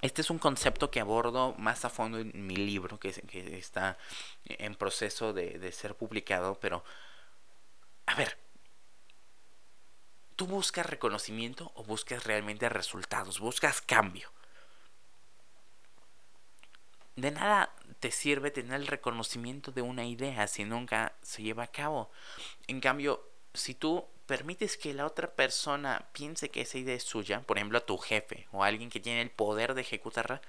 [0.02, 3.10] Este es un concepto que abordo más a fondo en mi libro, que,
[3.58, 3.98] está
[4.44, 6.82] en proceso de, ser publicado, pero,
[8.06, 8.38] a ver,
[10.36, 13.40] ¿tú buscas reconocimiento o buscas realmente resultados?
[13.40, 14.32] ¿Buscas cambio?
[17.16, 21.70] De nada te sirve tener el reconocimiento de una idea si nunca se lleva a
[21.70, 22.10] cabo.
[22.66, 27.40] En cambio, si tú permites que la otra persona piense que esa idea es suya,
[27.40, 30.40] por ejemplo a tu jefe o a alguien que tiene el poder de ejecutarla,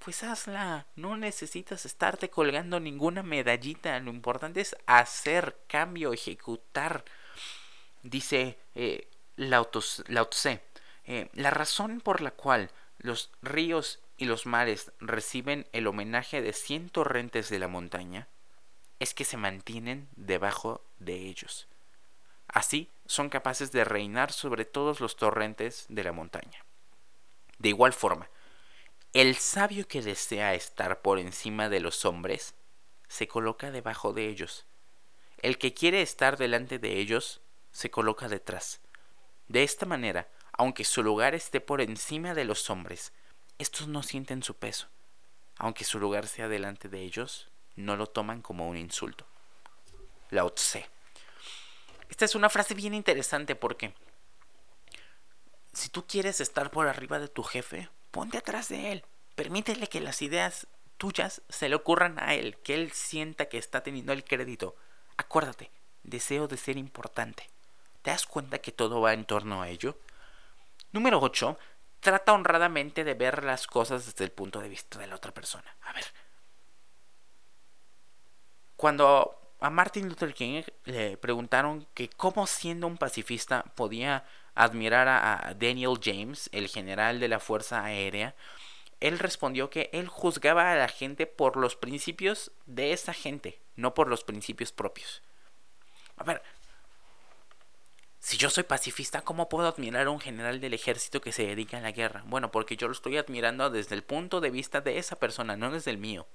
[0.00, 0.86] pues hazla.
[0.96, 3.98] No necesitas estarte colgando ninguna medallita.
[4.00, 7.06] Lo importante es hacer cambio, ejecutar.
[8.02, 9.08] Dice eh,
[9.38, 16.52] eh, la razón por la cual los ríos y los mares reciben el homenaje de
[16.52, 18.28] cien torrentes de la montaña
[18.98, 21.69] es que se mantienen debajo de ellos.
[22.52, 26.64] Así son capaces de reinar sobre todos los torrentes de la montaña.
[27.58, 28.28] De igual forma,
[29.12, 32.54] el sabio que desea estar por encima de los hombres
[33.08, 34.66] se coloca debajo de ellos.
[35.38, 37.40] El que quiere estar delante de ellos
[37.72, 38.80] se coloca detrás.
[39.48, 43.12] De esta manera, aunque su lugar esté por encima de los hombres,
[43.58, 44.88] estos no sienten su peso.
[45.56, 49.26] Aunque su lugar sea delante de ellos, no lo toman como un insulto.
[50.30, 50.88] Lao Tse.
[52.10, 53.94] Esta es una frase bien interesante porque
[55.72, 59.04] si tú quieres estar por arriba de tu jefe, ponte atrás de él.
[59.36, 60.66] Permítele que las ideas
[60.98, 64.76] tuyas se le ocurran a él, que él sienta que está teniendo el crédito.
[65.16, 65.70] Acuérdate,
[66.02, 67.48] deseo de ser importante.
[68.02, 69.96] ¿Te das cuenta que todo va en torno a ello?
[70.92, 71.58] Número 8.
[72.00, 75.76] trata honradamente de ver las cosas desde el punto de vista de la otra persona.
[75.82, 76.04] A ver.
[78.76, 85.54] Cuando a Martin Luther King le preguntaron que cómo siendo un pacifista podía admirar a
[85.58, 88.34] Daniel James, el general de la Fuerza Aérea,
[89.00, 93.94] él respondió que él juzgaba a la gente por los principios de esa gente, no
[93.94, 95.22] por los principios propios.
[96.16, 96.42] A ver,
[98.18, 101.78] si yo soy pacifista, ¿cómo puedo admirar a un general del ejército que se dedica
[101.78, 102.22] a la guerra?
[102.26, 105.70] Bueno, porque yo lo estoy admirando desde el punto de vista de esa persona, no
[105.70, 106.26] desde el mío.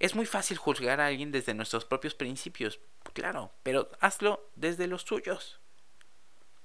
[0.00, 2.80] Es muy fácil juzgar a alguien desde nuestros propios principios,
[3.12, 5.60] claro, pero hazlo desde los tuyos.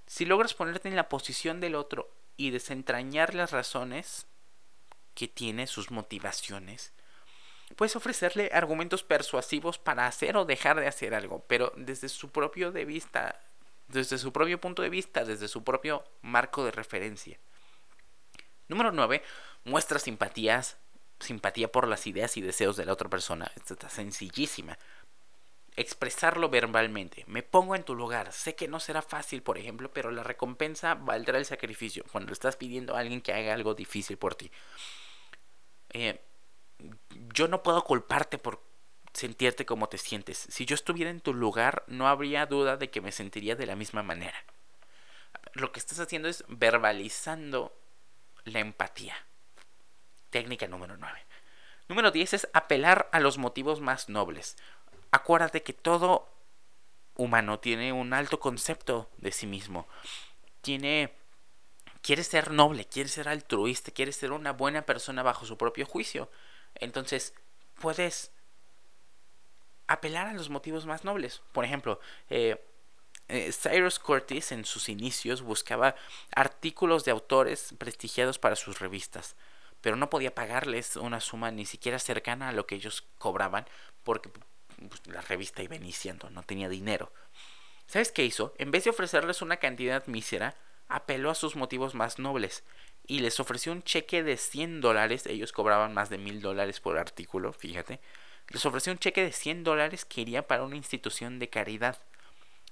[0.08, 4.26] Si logras ponerte en la posición del otro y desentrañar las razones
[5.16, 6.94] que tiene, sus motivaciones,
[7.76, 12.72] puedes ofrecerle argumentos persuasivos para hacer o dejar de hacer algo, pero desde su propio
[12.72, 13.42] de vista,
[13.90, 17.38] desde su propio punto de vista, desde su propio marco de referencia.
[18.70, 19.22] Número 9.
[19.66, 20.78] Muestra simpatías,
[21.20, 23.52] simpatía por las ideas y deseos de la otra persona.
[23.56, 24.78] Esta está sencillísima
[25.78, 27.24] expresarlo verbalmente.
[27.28, 28.32] Me pongo en tu lugar.
[28.32, 32.04] Sé que no será fácil, por ejemplo, pero la recompensa valdrá el sacrificio.
[32.12, 34.52] Cuando estás pidiendo a alguien que haga algo difícil por ti.
[35.92, 36.22] Eh,
[37.34, 38.62] yo no puedo culparte por
[39.14, 40.48] sentirte como te sientes.
[40.50, 43.76] Si yo estuviera en tu lugar, no habría duda de que me sentiría de la
[43.76, 44.38] misma manera.
[45.54, 47.74] Lo que estás haciendo es verbalizando
[48.44, 49.16] la empatía.
[50.36, 51.20] Técnica número 9.
[51.88, 54.58] Número 10 es apelar a los motivos más nobles
[55.16, 56.28] acuérdate que todo
[57.16, 59.88] humano tiene un alto concepto de sí mismo.
[60.62, 61.14] Tiene
[62.02, 66.30] quiere ser noble, quiere ser altruista, quiere ser una buena persona bajo su propio juicio.
[66.76, 67.34] Entonces,
[67.80, 68.32] puedes
[69.88, 71.42] apelar a los motivos más nobles.
[71.52, 72.64] Por ejemplo, eh,
[73.28, 75.96] eh, Cyrus Curtis en sus inicios buscaba
[76.36, 79.36] artículos de autores prestigiados para sus revistas,
[79.86, 83.68] pero no podía pagarles una suma ni siquiera cercana a lo que ellos cobraban,
[84.04, 84.32] porque
[84.90, 87.14] pues, la revista iba iniciando, no tenía dinero.
[87.86, 88.56] ¿Sabes qué hizo?
[88.58, 90.56] En vez de ofrecerles una cantidad mísera,
[90.88, 92.64] apeló a sus motivos más nobles
[93.06, 95.28] y les ofreció un cheque de 100 dólares.
[95.28, 98.00] Ellos cobraban más de mil dólares por artículo, fíjate.
[98.50, 102.00] Les ofreció un cheque de 100 dólares que iría para una institución de caridad.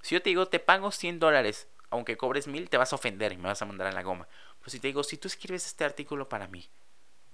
[0.01, 3.33] Si yo te digo, te pago 100 dólares, aunque cobres mil, te vas a ofender
[3.33, 4.27] y me vas a mandar a la goma.
[4.61, 6.67] Pues si te digo, si tú escribes este artículo para mí,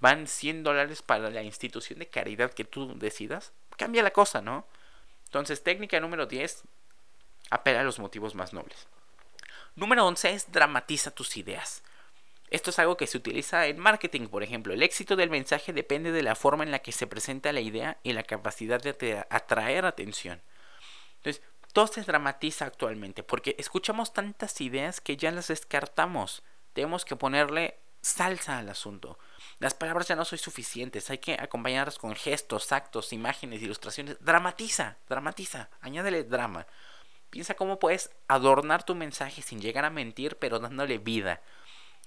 [0.00, 4.66] van 100 dólares para la institución de caridad que tú decidas, cambia la cosa, ¿no?
[5.26, 6.64] Entonces, técnica número 10,
[7.50, 8.88] apela a los motivos más nobles.
[9.76, 11.82] Número 11 es dramatiza tus ideas.
[12.50, 14.74] Esto es algo que se utiliza en marketing, por ejemplo.
[14.74, 17.98] El éxito del mensaje depende de la forma en la que se presenta la idea
[18.02, 20.42] y la capacidad de atraer atención.
[21.18, 26.42] Entonces, todo se dramatiza actualmente porque escuchamos tantas ideas que ya las descartamos.
[26.72, 29.18] Tenemos que ponerle salsa al asunto.
[29.58, 34.16] Las palabras ya no son suficientes, hay que acompañarlas con gestos, actos, imágenes, ilustraciones.
[34.20, 36.66] Dramatiza, dramatiza, añádele drama.
[37.30, 41.40] Piensa cómo puedes adornar tu mensaje sin llegar a mentir, pero dándole vida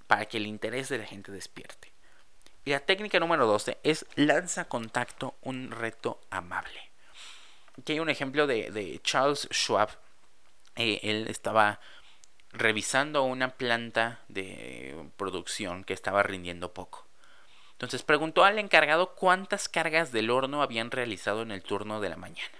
[0.07, 1.93] para que el interés de la gente despierte.
[2.65, 6.91] Y la técnica número 12 es lanza contacto un reto amable.
[7.77, 9.89] Aquí hay un ejemplo de, Charles Schwab.
[10.75, 11.79] Eh, él estaba
[12.53, 17.05] revisando una planta de producción que estaba rindiendo poco.
[17.73, 22.15] Entonces preguntó al encargado cuántas cargas del horno habían realizado en el turno de la
[22.15, 22.57] mañana.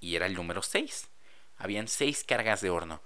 [0.00, 1.08] Y era el número 6.
[1.56, 3.00] Habían 6 cargas de horno.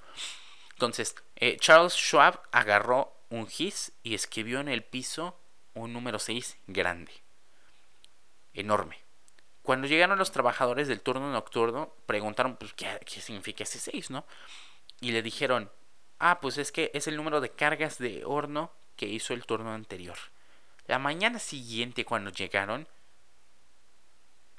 [0.72, 5.38] Entonces, eh, Charles Schwab agarró un gis y escribió en el piso
[5.74, 7.12] un número 6 grande.
[8.54, 8.98] Enorme.
[9.62, 14.24] Cuando llegaron los trabajadores del turno nocturno, preguntaron pues, ¿qué, qué significa ese 6, ¿no?
[15.04, 15.70] Y le dijeron,
[16.18, 19.74] ah, pues es que es el número de cargas de horno que hizo el turno
[19.74, 20.16] anterior.
[20.86, 22.88] La mañana siguiente cuando llegaron,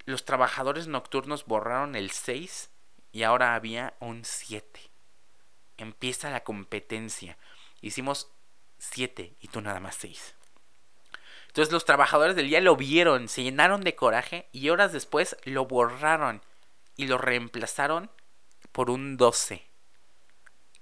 [0.05, 2.69] los trabajadores nocturnos borraron el 6
[3.11, 4.79] y ahora había un 7.
[5.77, 7.39] Empieza la competencia.
[7.81, 8.29] Hicimos
[8.77, 10.35] 7 y tú nada más 6.
[11.47, 15.65] Entonces los trabajadores del día lo vieron, se llenaron de coraje y horas después lo
[15.65, 16.43] borraron
[16.97, 18.11] y lo reemplazaron
[18.71, 19.74] por un 12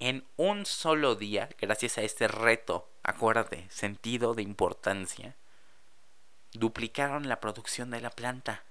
[0.04, 5.38] en un solo día, gracias a este reto, acuérdate, sentido de importancia,
[6.52, 8.64] duplicaron la producción de la planta.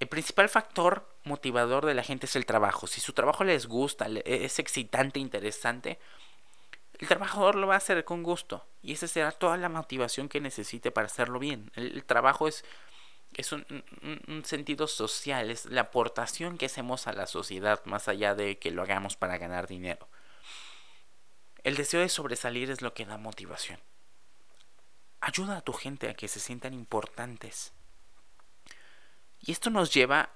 [0.00, 2.88] El principal factor motivador de la gente es el trabajo.
[2.88, 6.00] Si su trabajo les gusta, es excitante, interesante,
[6.98, 8.66] el trabajador lo va a hacer con gusto.
[8.82, 11.70] Y esa será toda la motivación que necesite para hacerlo bien.
[11.76, 12.64] el trabajo es
[13.36, 13.64] es un,
[14.44, 18.82] sentido social, es la aportación que hacemos a la sociedad más allá de que lo
[18.82, 20.08] hagamos para ganar dinero.
[21.62, 23.80] El deseo de sobresalir es lo que da motivación.
[25.20, 27.72] Ayuda a tu gente a que se sientan importantes.
[29.40, 30.30] Y esto nos lleva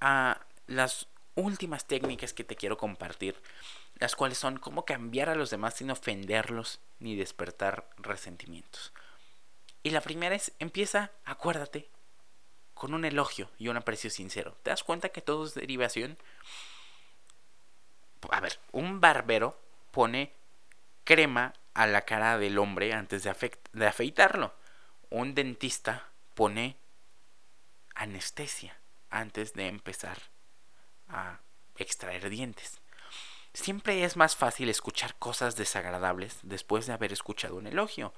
[0.00, 3.40] a las últimas técnicas que te quiero compartir,
[3.96, 8.92] las cuales son cómo cambiar a los demás sin ofenderlos ni despertar resentimientos.
[9.82, 11.88] Y la primera es, empieza, acuérdate,
[12.74, 14.56] con un elogio y un aprecio sincero.
[14.62, 16.18] ¿Te das cuenta que todo es derivación?
[18.30, 19.58] A ver, un barbero
[19.90, 20.32] pone
[21.04, 24.54] crema a la cara del hombre antes de, de afeitarlo.
[25.10, 26.76] Un dentista pone
[27.94, 28.76] anestesia
[29.10, 30.18] antes de empezar
[31.08, 31.38] a
[31.76, 32.80] extraer dientes.
[33.52, 38.12] Siempre es más fácil escuchar cosas desagradables después de haber escuchado un elogio.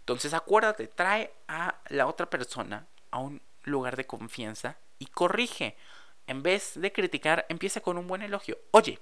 [0.00, 5.76] Entonces acuérdate, trae a la otra persona a un lugar de confianza y corrige.
[6.26, 8.58] En vez de criticar, empieza con un buen elogio.
[8.70, 8.98] Oye,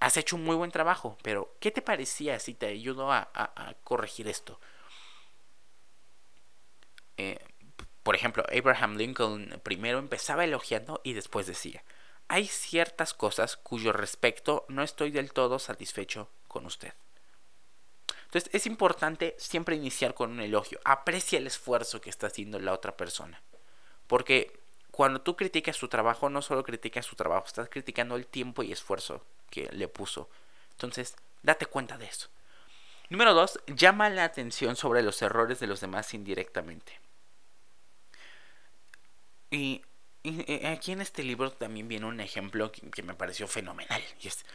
[0.00, 3.30] has hecho un muy buen trabajo, pero ¿qué te parecía si te ayudo a,
[3.84, 4.60] corregir esto?
[7.16, 7.38] Eh,
[8.02, 11.84] por ejemplo, Abraham Lincoln primero empezaba elogiando y después decía,
[12.28, 16.94] hay ciertas cosas cuyo respecto no estoy del todo satisfecho con usted.
[18.24, 20.80] Entonces es importante siempre iniciar con un elogio.
[20.84, 23.42] Aprecia el esfuerzo que está haciendo la otra persona.
[24.06, 28.62] Porque cuando tú criticas su trabajo, no solo criticas su trabajo, estás criticando el tiempo
[28.62, 30.28] y esfuerzo que le puso.
[30.72, 32.28] Entonces, date cuenta de eso.
[33.08, 36.98] Número dos, llama la atención sobre los errores de los demás indirectamente.
[39.50, 39.82] Y,
[40.64, 44.02] aquí en este libro también viene un ejemplo que, me pareció fenomenal.
[44.20, 44.46] Y es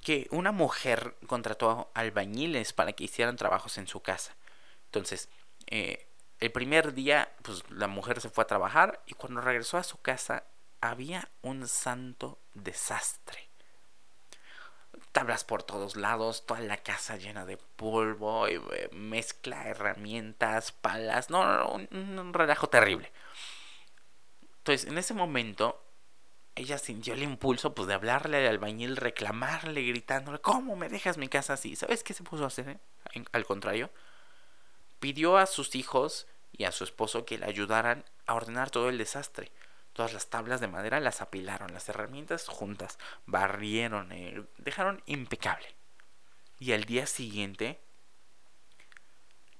[0.00, 4.36] que una mujer contrató albañiles para que hicieran trabajos en su casa.
[4.86, 5.28] Entonces,
[5.66, 6.06] eh,
[6.40, 10.00] el primer día, pues la mujer se fue a trabajar y cuando regresó a su
[10.00, 10.44] casa
[10.80, 13.48] había un santo desastre.
[15.12, 21.44] Tablas por todos lados, toda la casa llena de polvo, eh, mezcla herramientas, palas, no,
[21.44, 23.12] no, un relajo terrible.
[24.58, 25.84] Entonces, en ese momento,
[26.56, 31.28] ella sintió el impulso pues, de hablarle al albañil, reclamarle, gritándole, ¿cómo me dejas mi
[31.28, 31.76] casa así?
[31.76, 32.68] ¿Sabes qué se puso a hacer?
[32.68, 33.24] Eh?
[33.32, 33.90] Al contrario,
[35.04, 38.96] pidió a sus hijos y a su esposo que le ayudaran a ordenar todo el
[38.96, 39.52] desastre.
[39.92, 45.66] Todas las tablas de madera las apilaron, las herramientas juntas, barrieron, eh, dejaron impecable.
[46.58, 47.82] Y al día siguiente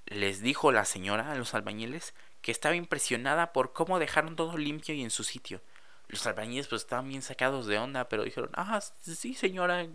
[0.07, 4.95] les dijo la señora a los albañiles que estaba impresionada por cómo dejaron todo limpio
[4.95, 5.61] y en su sitio.
[6.09, 9.87] Los albañiles pues estaban bien sacados de onda, pero dijeron, ah, sí señora,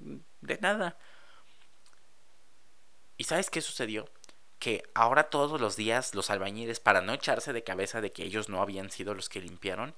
[0.41, 0.99] de nada.
[3.17, 4.07] ¿Y sabes qué sucedió?
[4.59, 8.49] Que ahora todos los días los albañiles, para no echarse de cabeza de que ellos
[8.49, 9.95] no habían sido los que limpiaron,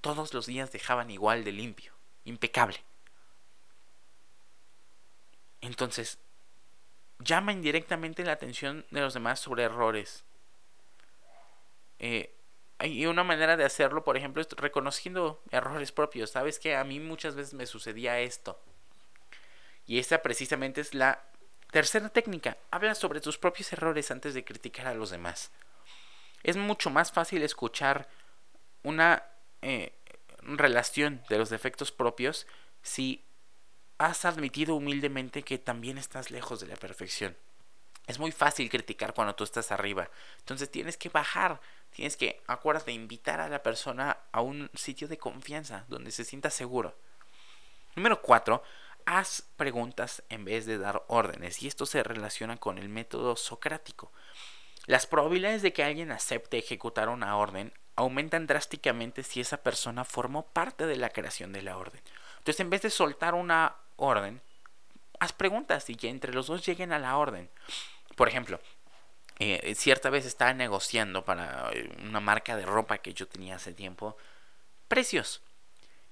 [0.00, 1.92] todos los días dejaban igual de limpio,
[2.24, 2.82] impecable.
[5.60, 6.18] Entonces,
[7.18, 10.24] llama indirectamente la atención de los demás sobre errores,
[11.98, 12.34] eh,
[12.80, 16.30] y una manera de hacerlo, por ejemplo, es reconociendo errores propios.
[16.30, 18.60] Sabes que a mí muchas veces me sucedía esto.
[19.84, 21.24] Y esta precisamente es la
[21.70, 22.56] tercera técnica.
[22.70, 25.50] Habla sobre tus propios errores antes de criticar a los demás.
[26.42, 28.08] Es mucho más fácil escuchar
[28.82, 29.24] una
[29.62, 29.92] eh,
[30.42, 32.46] relación de los defectos propios
[32.82, 33.24] si
[33.98, 37.36] has admitido humildemente que también estás lejos de la perfección.
[38.06, 40.08] Es muy fácil criticar cuando tú estás arriba.
[40.38, 41.60] Entonces tienes que bajar.
[41.90, 46.48] Tienes que, acuérdate, invitar a la persona a un sitio de confianza donde se sienta
[46.48, 46.96] seguro.
[47.96, 48.62] Número 4.
[49.06, 51.62] Haz preguntas en vez de dar órdenes.
[51.62, 54.12] Y esto se relaciona con el método socrático.
[54.86, 60.46] Las probabilidades de que alguien acepte ejecutar una orden aumentan drásticamente si esa persona formó
[60.46, 62.00] parte de la creación de la orden.
[62.38, 64.40] Entonces, en vez de soltar una orden,
[65.18, 67.50] haz preguntas y que entre los dos lleguen a la orden.
[68.16, 68.60] Por ejemplo,
[69.40, 73.72] eh, cierta vez estaba negociando para eh, una marca de ropa que yo tenía hace
[73.72, 74.16] tiempo
[74.88, 75.42] precios.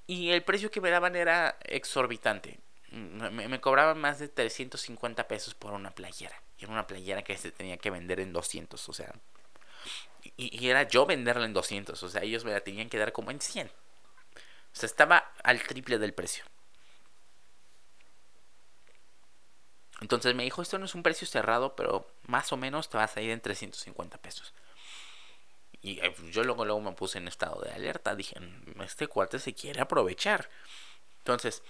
[0.06, 2.60] Y el precio que me daban era exorbitante.
[2.90, 6.40] Me, me, cobraban más de 350 pesos por una playera.
[6.58, 8.88] Y era una playera que se tenía que vender en 200.
[8.88, 9.12] O sea,
[10.36, 12.00] y, y, era yo venderla en 200.
[12.02, 13.66] O sea, ellos me la tenían que dar como en 100.
[13.66, 13.70] O
[14.72, 16.44] sea, estaba al triple del precio.
[20.00, 23.16] Entonces me dijo, esto no es un precio cerrado, pero más o menos te vas
[23.16, 24.52] a ir en 350 pesos.
[25.80, 28.14] Y eh, yo luego, luego me puse en estado de alerta.
[28.14, 30.48] Dije, mm, este cuate se quiere aprovechar.
[31.18, 31.62] Entonces,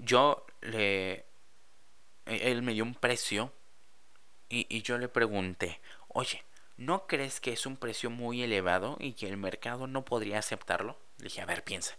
[0.00, 1.24] yo le...
[2.26, 3.52] E, él me dio un precio
[4.48, 6.42] y, y yo le pregunté, oye,
[6.76, 10.98] ¿no crees que es un precio muy elevado y que el mercado no podría aceptarlo?
[11.18, 11.96] Le dije, a ver, piensa.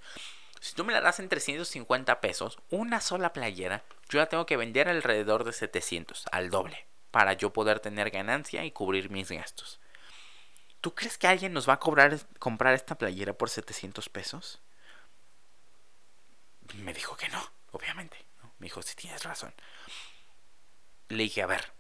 [0.60, 4.58] Si tú me la das en 350 pesos, una sola playera, yo la tengo que
[4.58, 9.80] vender alrededor de 700, al doble, para yo poder tener ganancia y cubrir mis gastos.
[10.82, 14.62] ¿Tú crees que alguien nos va a cobrar comprar esta playera por 700 pesos?
[16.76, 17.42] Me dijo que no,
[17.72, 18.18] obviamente.
[18.60, 19.54] Me dijo, si tienes razón.
[21.10, 21.74] Le dije, a ver,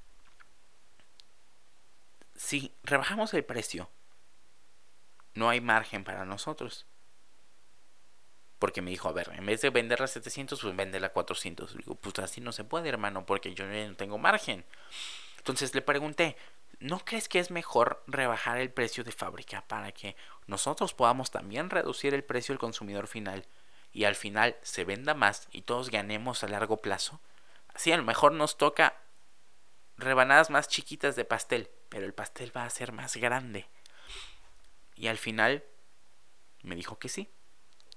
[2.36, 3.90] si rebajamos el precio,
[5.36, 6.86] no hay margen para nosotros.
[8.58, 11.78] Porque me dijo, a ver, en vez de venderla a 700, pues véndela a 400.
[11.78, 14.66] Digo, pues así no se puede, hermano, porque yo no tengo margen.
[15.38, 16.36] Entonces le pregunté,
[16.80, 20.16] ¿no crees que es mejor rebajar el precio de fábrica para que
[20.48, 23.48] nosotros podamos también reducir el precio al consumidor final
[23.94, 27.20] y al final se venda más y todos ganemos a largo plazo?
[27.74, 28.96] Así a lo mejor nos toca
[29.98, 33.68] rebanadas más chiquitas de pastel, pero el pastel va a ser más grande.
[34.96, 35.64] Y al final
[36.64, 37.30] me dijo que sí.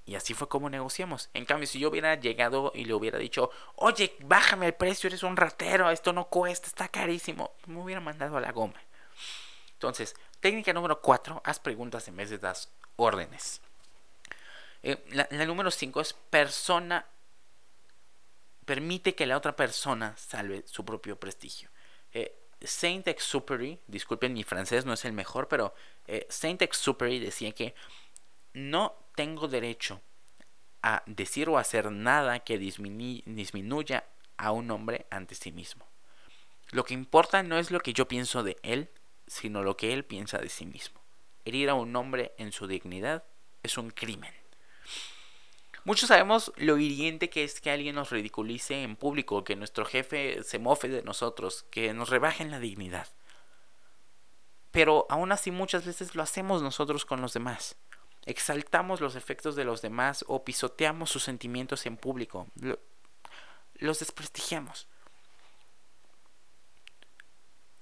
[0.07, 1.31] Y así fue como negociamos.
[1.33, 5.23] En cambio, si yo hubiera llegado y le hubiera dicho, oye, bájame el precio, eres
[5.23, 8.81] un ratero, esto no cuesta, está carísimo, me hubiera mandado a la goma.
[9.73, 13.63] Entonces, técnica número 4, haz preguntas en vez de das órdenes.
[14.87, 17.07] Eh, la, número 5 es persona,
[18.67, 21.71] permite que la otra persona salve su propio prestigio.
[22.13, 25.75] Eh, Saint Exupéry, disculpen mi francés no es el mejor, pero
[26.07, 27.75] eh, Saint Exupéry decía que
[28.53, 30.03] no tengo derecho
[30.83, 34.05] a decir o hacer nada que disminuya
[34.37, 35.87] a un hombre ante sí mismo.
[36.73, 38.91] Lo que importa no es lo que yo pienso de él,
[39.27, 41.01] sino lo que él piensa de sí mismo.
[41.47, 43.25] Herir a un hombre en su dignidad
[43.63, 44.44] es un crimen.
[45.85, 50.43] Muchos sabemos lo hiriente que es que alguien nos ridiculice en público, que nuestro jefe
[50.43, 53.09] se mofe de nosotros, que nos rebajen la dignidad.
[54.71, 57.77] Pero aún así muchas veces lo hacemos nosotros con los demás
[58.27, 62.49] exaltamos los efectos de los demás o pisoteamos sus sentimientos en público.
[63.75, 64.89] Los desprestigiamos.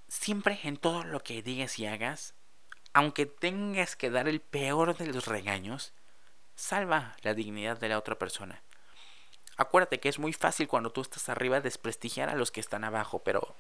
[0.09, 2.35] Siempre en todo lo que digas y hagas,
[2.93, 5.95] aunque tengas que dar el peor de los regaños,
[6.55, 8.63] salva la dignidad de la otra persona.
[9.57, 13.21] Acuérdate que es muy fácil cuando tú estás arriba desprestigiar a los que están abajo,
[13.21, 13.55] pero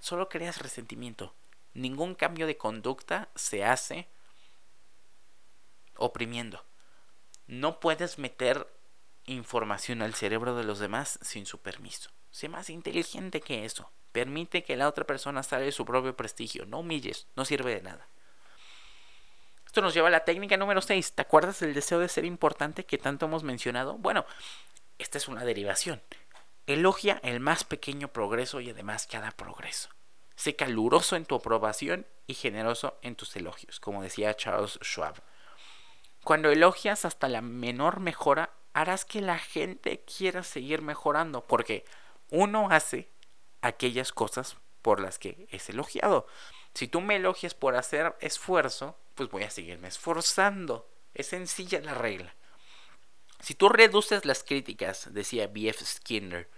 [0.00, 1.34] solo creas resentimiento.
[1.74, 4.08] Ningún cambio de conducta se hace
[5.96, 6.64] oprimiendo.
[7.46, 8.66] No puedes meter
[9.24, 12.10] información al cerebro de los demás sin su permiso.
[12.30, 13.90] Sé más inteligente que eso.
[14.12, 16.66] Permite que la otra persona salve su propio prestigio.
[16.66, 18.06] No humilles, no sirve de nada.
[19.68, 21.12] Esto nos lleva a la técnica número 6.
[21.12, 23.98] ¿Te acuerdas del deseo de ser importante que tanto hemos mencionado?
[23.98, 24.24] Bueno,
[24.96, 26.00] esta es una derivación.
[26.66, 29.90] Elogia el más pequeño progreso y además cada progreso.
[30.36, 35.16] Sé caluroso en tu aprobación y generoso en tus elogios, como decía Charles Schwab.
[36.24, 41.84] Cuando elogias hasta la menor mejora, harás que la gente quiera seguir mejorando, porque
[42.30, 43.10] uno hace
[43.60, 46.26] aquellas cosas por las que es elogiado.
[46.72, 50.88] Si tú me elogias por hacer esfuerzo, pues voy a seguirme esforzando.
[51.12, 52.34] Es sencilla la regla.
[53.40, 55.84] Si tú reduces las críticas, decía B.F.
[55.84, 56.48] Skinner,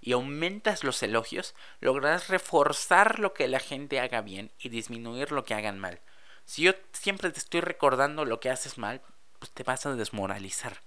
[0.00, 5.44] y aumentas los elogios, lograrás reforzar lo que la gente haga bien y disminuir lo
[5.44, 6.00] que hagan mal.
[6.46, 9.02] Si yo siempre te estoy recordando lo que haces mal,
[9.38, 10.80] pues te vas a desmoralizar.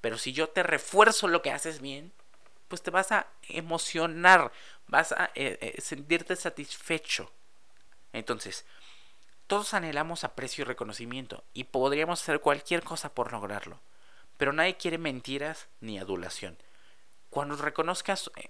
[0.00, 2.12] Pero si yo te refuerzo lo que haces bien,
[2.68, 4.52] pues te vas a emocionar,
[4.86, 7.30] vas a eh, eh, sentirte satisfecho.
[8.14, 8.64] Entonces,
[9.52, 13.80] todos anhelamos aprecio y reconocimiento y podríamos hacer cualquier cosa por lograrlo.
[14.38, 16.56] Pero nadie quiere mentiras ni adulación.
[17.28, 18.48] Cuando reconozcas eh,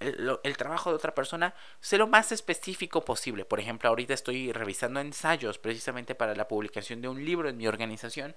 [0.00, 3.46] el, trabajo de otra persona, sé lo más específico posible.
[3.46, 7.66] Por ejemplo, ahorita estoy revisando ensayos precisamente para la publicación de un libro en mi
[7.66, 8.36] organización.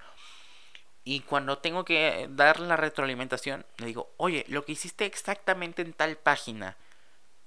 [1.04, 5.92] Y cuando tengo que dar la retroalimentación, le digo, oye, lo que hiciste exactamente en
[5.92, 6.78] tal página,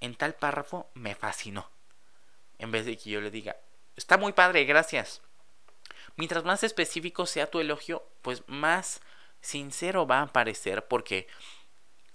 [0.01, 1.70] en tal párrafo, me fascinó.
[2.59, 3.57] En vez de que yo le diga,
[3.99, 5.21] está muy padre, gracias.
[6.17, 9.01] Mientras más específico sea tu elogio, pues más
[9.41, 11.29] sincero va a parecer porque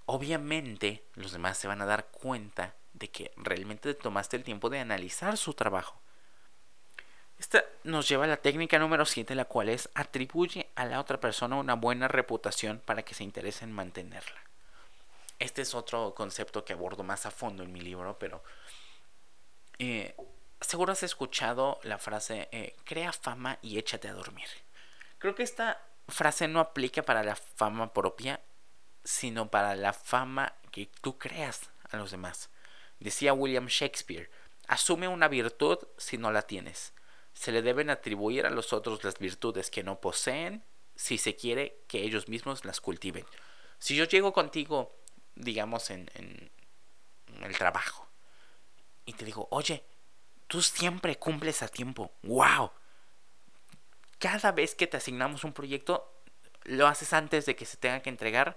[0.06, 4.80] obviamente los demás se van a dar cuenta de que realmente tomaste el tiempo de
[4.80, 6.00] analizar su trabajo.
[7.40, 11.20] Esta nos lleva a la técnica número 7, la cual es atribuye a la otra
[11.20, 14.42] persona una buena reputación para que se interese en mantenerla.
[15.40, 18.44] Este es otro concepto que abordo más a fondo en mi libro, pero
[19.80, 20.16] eh,
[20.64, 24.48] seguro has escuchado la frase eh, crea fama y échate a dormir.
[25.18, 28.42] Creo que esta frase no aplica para la fama propia,
[29.04, 32.50] sino para la fama que tú creas a los demás.
[33.00, 34.30] Decía William Shakespeare,
[34.68, 36.94] asume una virtud si no la tienes.
[37.34, 40.64] Se le deben atribuir a los otros las virtudes que no poseen
[40.96, 43.26] si se quiere que ellos mismos las cultiven.
[43.80, 44.96] Si yo llego contigo,
[45.36, 46.52] digamos, en, en
[47.44, 48.08] el trabajo,
[49.06, 49.84] y te digo, oye,
[50.54, 52.70] tú siempre cumples a tiempo, wow.
[54.20, 56.08] Cada vez que te asignamos un proyecto,
[56.66, 58.56] lo haces antes de que se tenga que entregar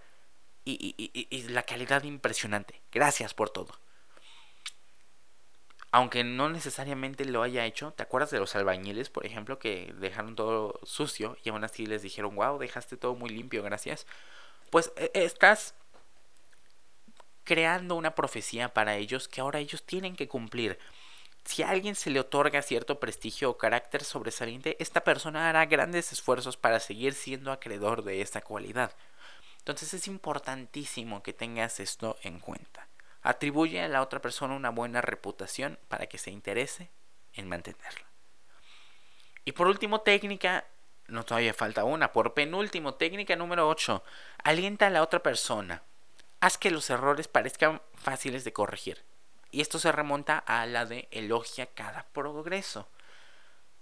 [0.62, 0.94] y,
[1.30, 2.82] y la calidad impresionante.
[2.92, 3.72] Gracias por todo
[5.90, 10.36] aunque no necesariamente lo haya hecho, ¿te acuerdas de los albañiles, por ejemplo, que dejaron
[10.36, 14.06] todo sucio y aún así les dijeron, wow, dejaste todo muy limpio, gracias?
[14.68, 15.74] Pues e, estás
[17.44, 20.78] creando una profecía para ellos que ahora ellos tienen que cumplir.
[21.46, 26.12] Si a alguien se le otorga cierto prestigio o carácter sobresaliente, esta persona hará grandes
[26.12, 28.92] esfuerzos para seguir siendo acreedor de esta cualidad.
[29.58, 32.88] Entonces es importantísimo que tengas esto en cuenta.
[33.22, 36.90] Atribuye a la otra persona una buena reputación para que se interese
[37.32, 38.06] en mantenerla.
[39.44, 40.64] Y por último, técnica,
[41.06, 44.02] no todavía falta una, por penúltimo, técnica número 8,
[44.42, 45.82] alienta a la otra persona.
[46.40, 49.04] Haz que los errores parezcan fáciles de corregir.
[49.50, 52.88] Y esto se remonta a la de elogia cada progreso.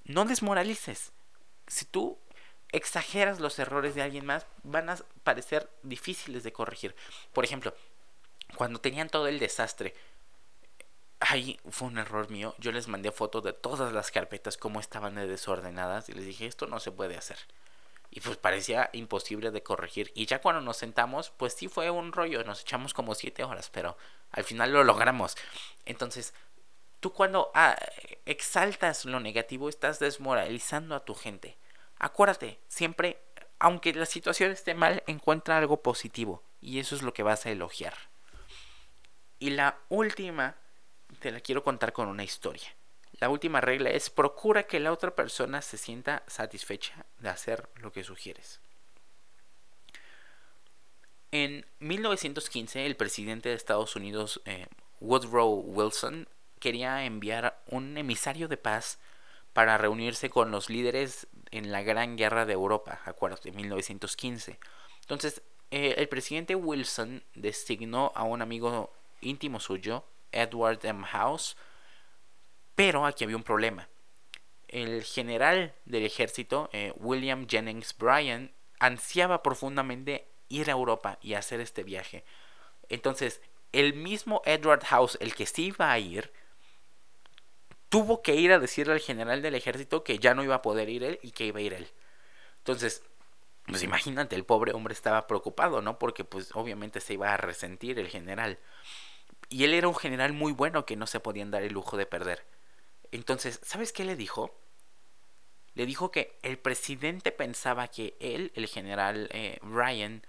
[0.05, 1.13] No desmoralices.
[1.67, 2.19] Si tú
[2.73, 6.95] exageras los errores de alguien más, van a parecer difíciles de corregir.
[7.33, 7.75] Por ejemplo,
[8.57, 9.95] cuando tenían todo el desastre,
[11.21, 12.55] ahí fue un error mío.
[12.59, 16.47] Yo les mandé fotos de todas las carpetas, como estaban de desordenadas, y les dije,
[16.47, 17.39] esto no se puede hacer.
[18.17, 20.13] Y pues parecía imposible de corregir.
[20.15, 22.45] Y ya cuando nos sentamos, pues sí fue un rollo.
[22.45, 23.99] Nos echamos como siete horas, pero
[24.31, 25.37] al final lo logramos.
[25.85, 26.33] Entonces,
[27.01, 27.77] tú cuando ah,
[28.25, 31.57] exaltas lo negativo, estás desmoralizando a tu gente.
[31.99, 33.21] Acuérdate, siempre,
[33.59, 36.41] aunque la situación esté mal, encuentra algo positivo.
[36.61, 37.95] Y eso es lo que vas a elogiar.
[39.41, 40.55] Y la última,
[41.19, 42.77] te la quiero contar con una historia.
[43.25, 47.91] La última regla es procura que la otra persona se sienta satisfecha de hacer lo
[47.91, 48.61] que sugieres.
[51.33, 54.67] En 1915, el presidente de Estados Unidos, eh,
[55.01, 58.99] Woodrow Wilson, quería enviar un emisario de paz
[59.55, 64.59] para reunirse con los líderes en la Gran Guerra de Europa, acuérdate, de 1915.
[65.01, 71.07] Entonces, eh, el presidente Wilson designó a un amigo íntimo suyo, Edward M.
[71.07, 71.57] House,
[72.75, 73.89] pero aquí había un problema.
[74.69, 81.61] El general del ejército, eh, William Jennings Bryan, ansiaba profundamente ir a Europa y hacer
[81.61, 82.25] este viaje.
[82.89, 83.41] Entonces,
[83.73, 86.33] el mismo Edward House, el que sí iba a ir,
[87.89, 90.89] tuvo que ir a decirle al general del ejército que ya no iba a poder
[90.89, 91.89] ir él y que iba a ir él.
[92.59, 93.03] Entonces,
[93.67, 95.99] pues imagínate, el pobre hombre estaba preocupado, ¿no?
[95.99, 98.59] Porque pues obviamente se iba a resentir el general.
[99.49, 102.07] Y él era un general muy bueno que no se podían dar el lujo de
[102.07, 102.45] perder.
[103.15, 104.53] Entonces, ¿sabes qué le dijo?
[105.75, 110.27] Le dijo que el presidente pensaba que él, el general eh, Ryan,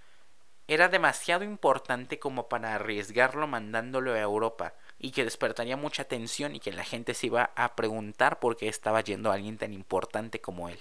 [0.68, 6.60] era demasiado importante como para arriesgarlo mandándolo a Europa y que despertaría mucha atención y
[6.60, 10.40] que la gente se iba a preguntar por qué estaba yendo a alguien tan importante
[10.40, 10.78] como él.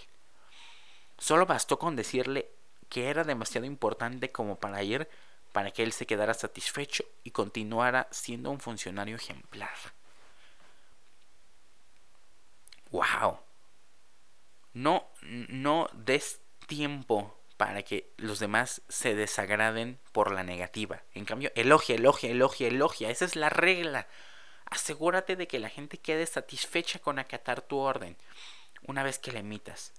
[1.18, 2.52] Solo bastó con decirle
[2.88, 5.10] que era demasiado importante como para ir
[5.52, 9.95] para que él se quedara satisfecho y continuara siendo un funcionario ejemplar.
[12.96, 13.40] ¡Wow!
[14.74, 21.04] No, no des tiempo para que los demás se desagraden por la negativa.
[21.14, 23.10] En cambio, elogia, elogia, elogia, elogia.
[23.10, 24.08] Esa es la regla.
[24.66, 28.16] Asegúrate de que la gente quede satisfecha con acatar tu orden
[28.88, 29.92] una vez que la emitas.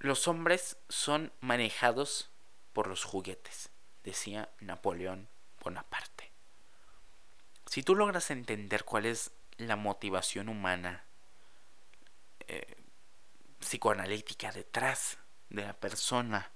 [0.00, 2.30] Los hombres son manejados
[2.72, 3.70] por los juguetes,
[4.02, 5.28] decía Napoleón
[5.62, 6.30] Bonaparte.
[7.66, 11.04] Si tú logras entender cuál es la motivación humana
[12.46, 12.76] eh,
[13.58, 16.50] psicoanalítica detrás de la persona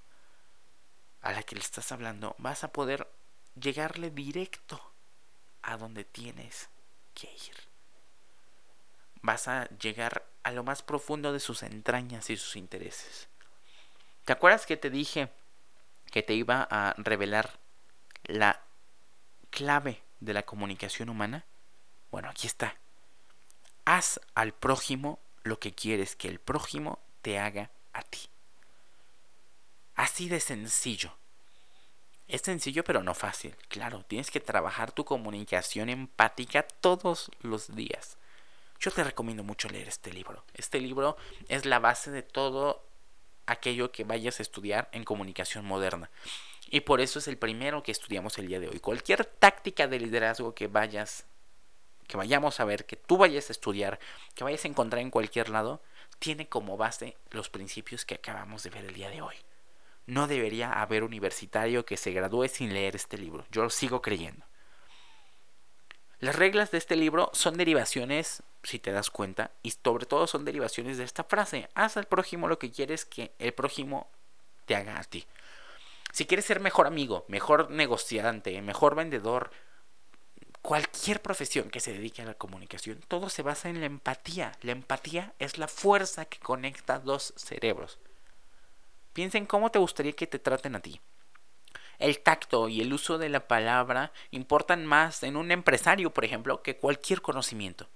[1.21, 3.07] a la que le estás hablando, vas a poder
[3.59, 4.81] llegarle directo
[5.61, 6.69] a donde tienes
[7.13, 7.55] que ir.
[9.21, 13.27] Vas a llegar a lo más profundo de sus entrañas y sus intereses.
[14.23, 15.29] ¿Te acuerdas que te dije
[16.11, 17.59] que te iba a revelar
[18.23, 18.61] la
[19.49, 21.45] clave de la comunicación humana?
[22.11, 22.75] Bueno, aquí está.
[23.91, 28.19] Haz al prójimo lo que quieres que el prójimo te haga a ti.
[29.95, 31.11] Así de sencillo.
[32.27, 33.55] Es sencillo pero no fácil.
[33.67, 38.19] Claro, tienes que trabajar tu comunicación empática todos los días.
[38.79, 40.43] Yo te recomiendo mucho leer este libro.
[40.53, 41.17] Este libro
[41.47, 42.85] es la base de todo
[43.47, 46.11] aquello que vayas a estudiar en comunicación moderna.
[46.69, 48.79] Y por eso es el primero que estudiamos el día de hoy.
[48.81, 51.25] Cualquier táctica de liderazgo que vayas,
[52.09, 53.99] que vayamos a ver, que tú vayas a estudiar,
[54.33, 55.79] que vayas a encontrar en cualquier lado,
[56.17, 59.35] tiene como base los principios que acabamos de ver el día de hoy.
[60.07, 63.45] No debería haber universitario que se gradúe sin leer este libro.
[63.51, 64.43] Yo lo sigo creyendo.
[66.19, 70.45] Las reglas de este libro son derivaciones, si te das cuenta, y sobre todo son
[70.45, 71.69] derivaciones de esta frase.
[71.75, 74.09] Haz al prójimo lo que quieres que el prójimo
[74.65, 75.27] te haga a ti.
[76.11, 79.51] Si quieres ser mejor amigo, mejor negociante, mejor vendedor,
[80.61, 84.51] cualquier profesión que se dedique a la comunicación, todo se basa en la empatía.
[84.61, 87.97] La empatía es la fuerza que conecta dos cerebros.
[89.13, 91.01] Piensa en cómo te gustaría que te traten a ti.
[91.97, 96.61] El tacto y el uso de la palabra importan más en un empresario, por ejemplo,
[96.61, 97.89] que cualquier conocimiento.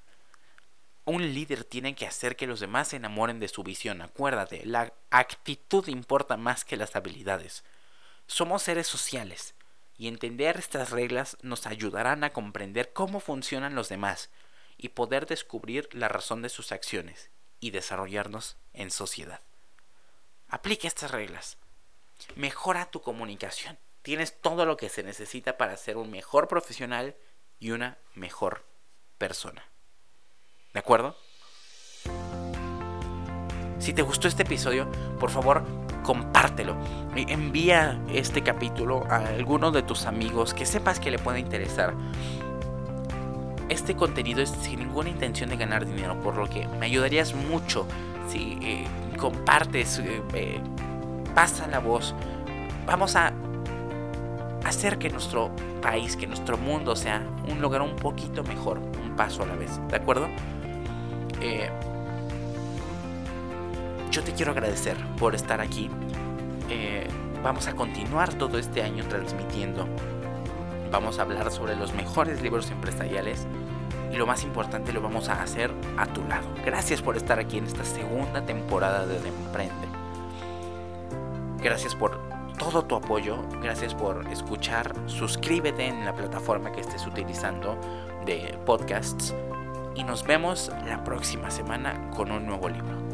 [1.05, 4.01] Un líder tiene que hacer que los demás se enamoren de su visión.
[4.01, 7.63] Acuérdate, la actitud importa más que las habilidades.
[8.27, 9.53] Somos seres sociales
[9.97, 14.29] y entender estas reglas nos ayudarán a comprender cómo funcionan los demás
[14.77, 17.29] y poder descubrir la razón de sus acciones
[17.59, 19.41] y desarrollarnos en sociedad.
[20.49, 21.57] Aplica estas reglas.
[22.35, 23.77] Mejora tu comunicación.
[24.01, 27.15] Tienes todo lo que se necesita para ser un mejor profesional
[27.59, 28.65] y una mejor
[29.17, 29.65] persona.
[30.73, 31.15] ¿De acuerdo?
[33.79, 34.89] Si te gustó este episodio,
[35.19, 35.63] por favor,
[36.03, 36.75] compártelo.
[37.15, 41.93] Envía este capítulo a alguno de tus amigos que sepas que le puede interesar.
[43.69, 47.87] Este contenido es sin ninguna intención de ganar dinero, por lo que me ayudarías mucho
[48.27, 48.85] si eh,
[49.17, 50.59] compartes, eh, eh,
[51.33, 52.13] pasa la voz.
[52.85, 53.33] Vamos a
[54.65, 55.49] hacer que nuestro
[55.81, 59.79] país, que nuestro mundo sea un lugar un poquito mejor, un paso a la vez,
[59.89, 60.27] ¿de acuerdo?
[64.13, 65.89] Yo te quiero agradecer por estar aquí.
[66.69, 67.07] Eh,
[67.43, 69.87] vamos a continuar todo este año transmitiendo.
[70.91, 73.47] Vamos a hablar sobre los mejores libros empresariales
[74.11, 76.47] y lo más importante lo vamos a hacer a tu lado.
[76.63, 79.87] Gracias por estar aquí en esta segunda temporada de Emprende.
[81.57, 82.21] Gracias por
[82.59, 84.93] todo tu apoyo, gracias por escuchar.
[85.07, 87.75] Suscríbete en la plataforma que estés utilizando
[88.27, 89.33] de podcasts
[89.95, 93.12] y nos vemos la próxima semana con un nuevo libro.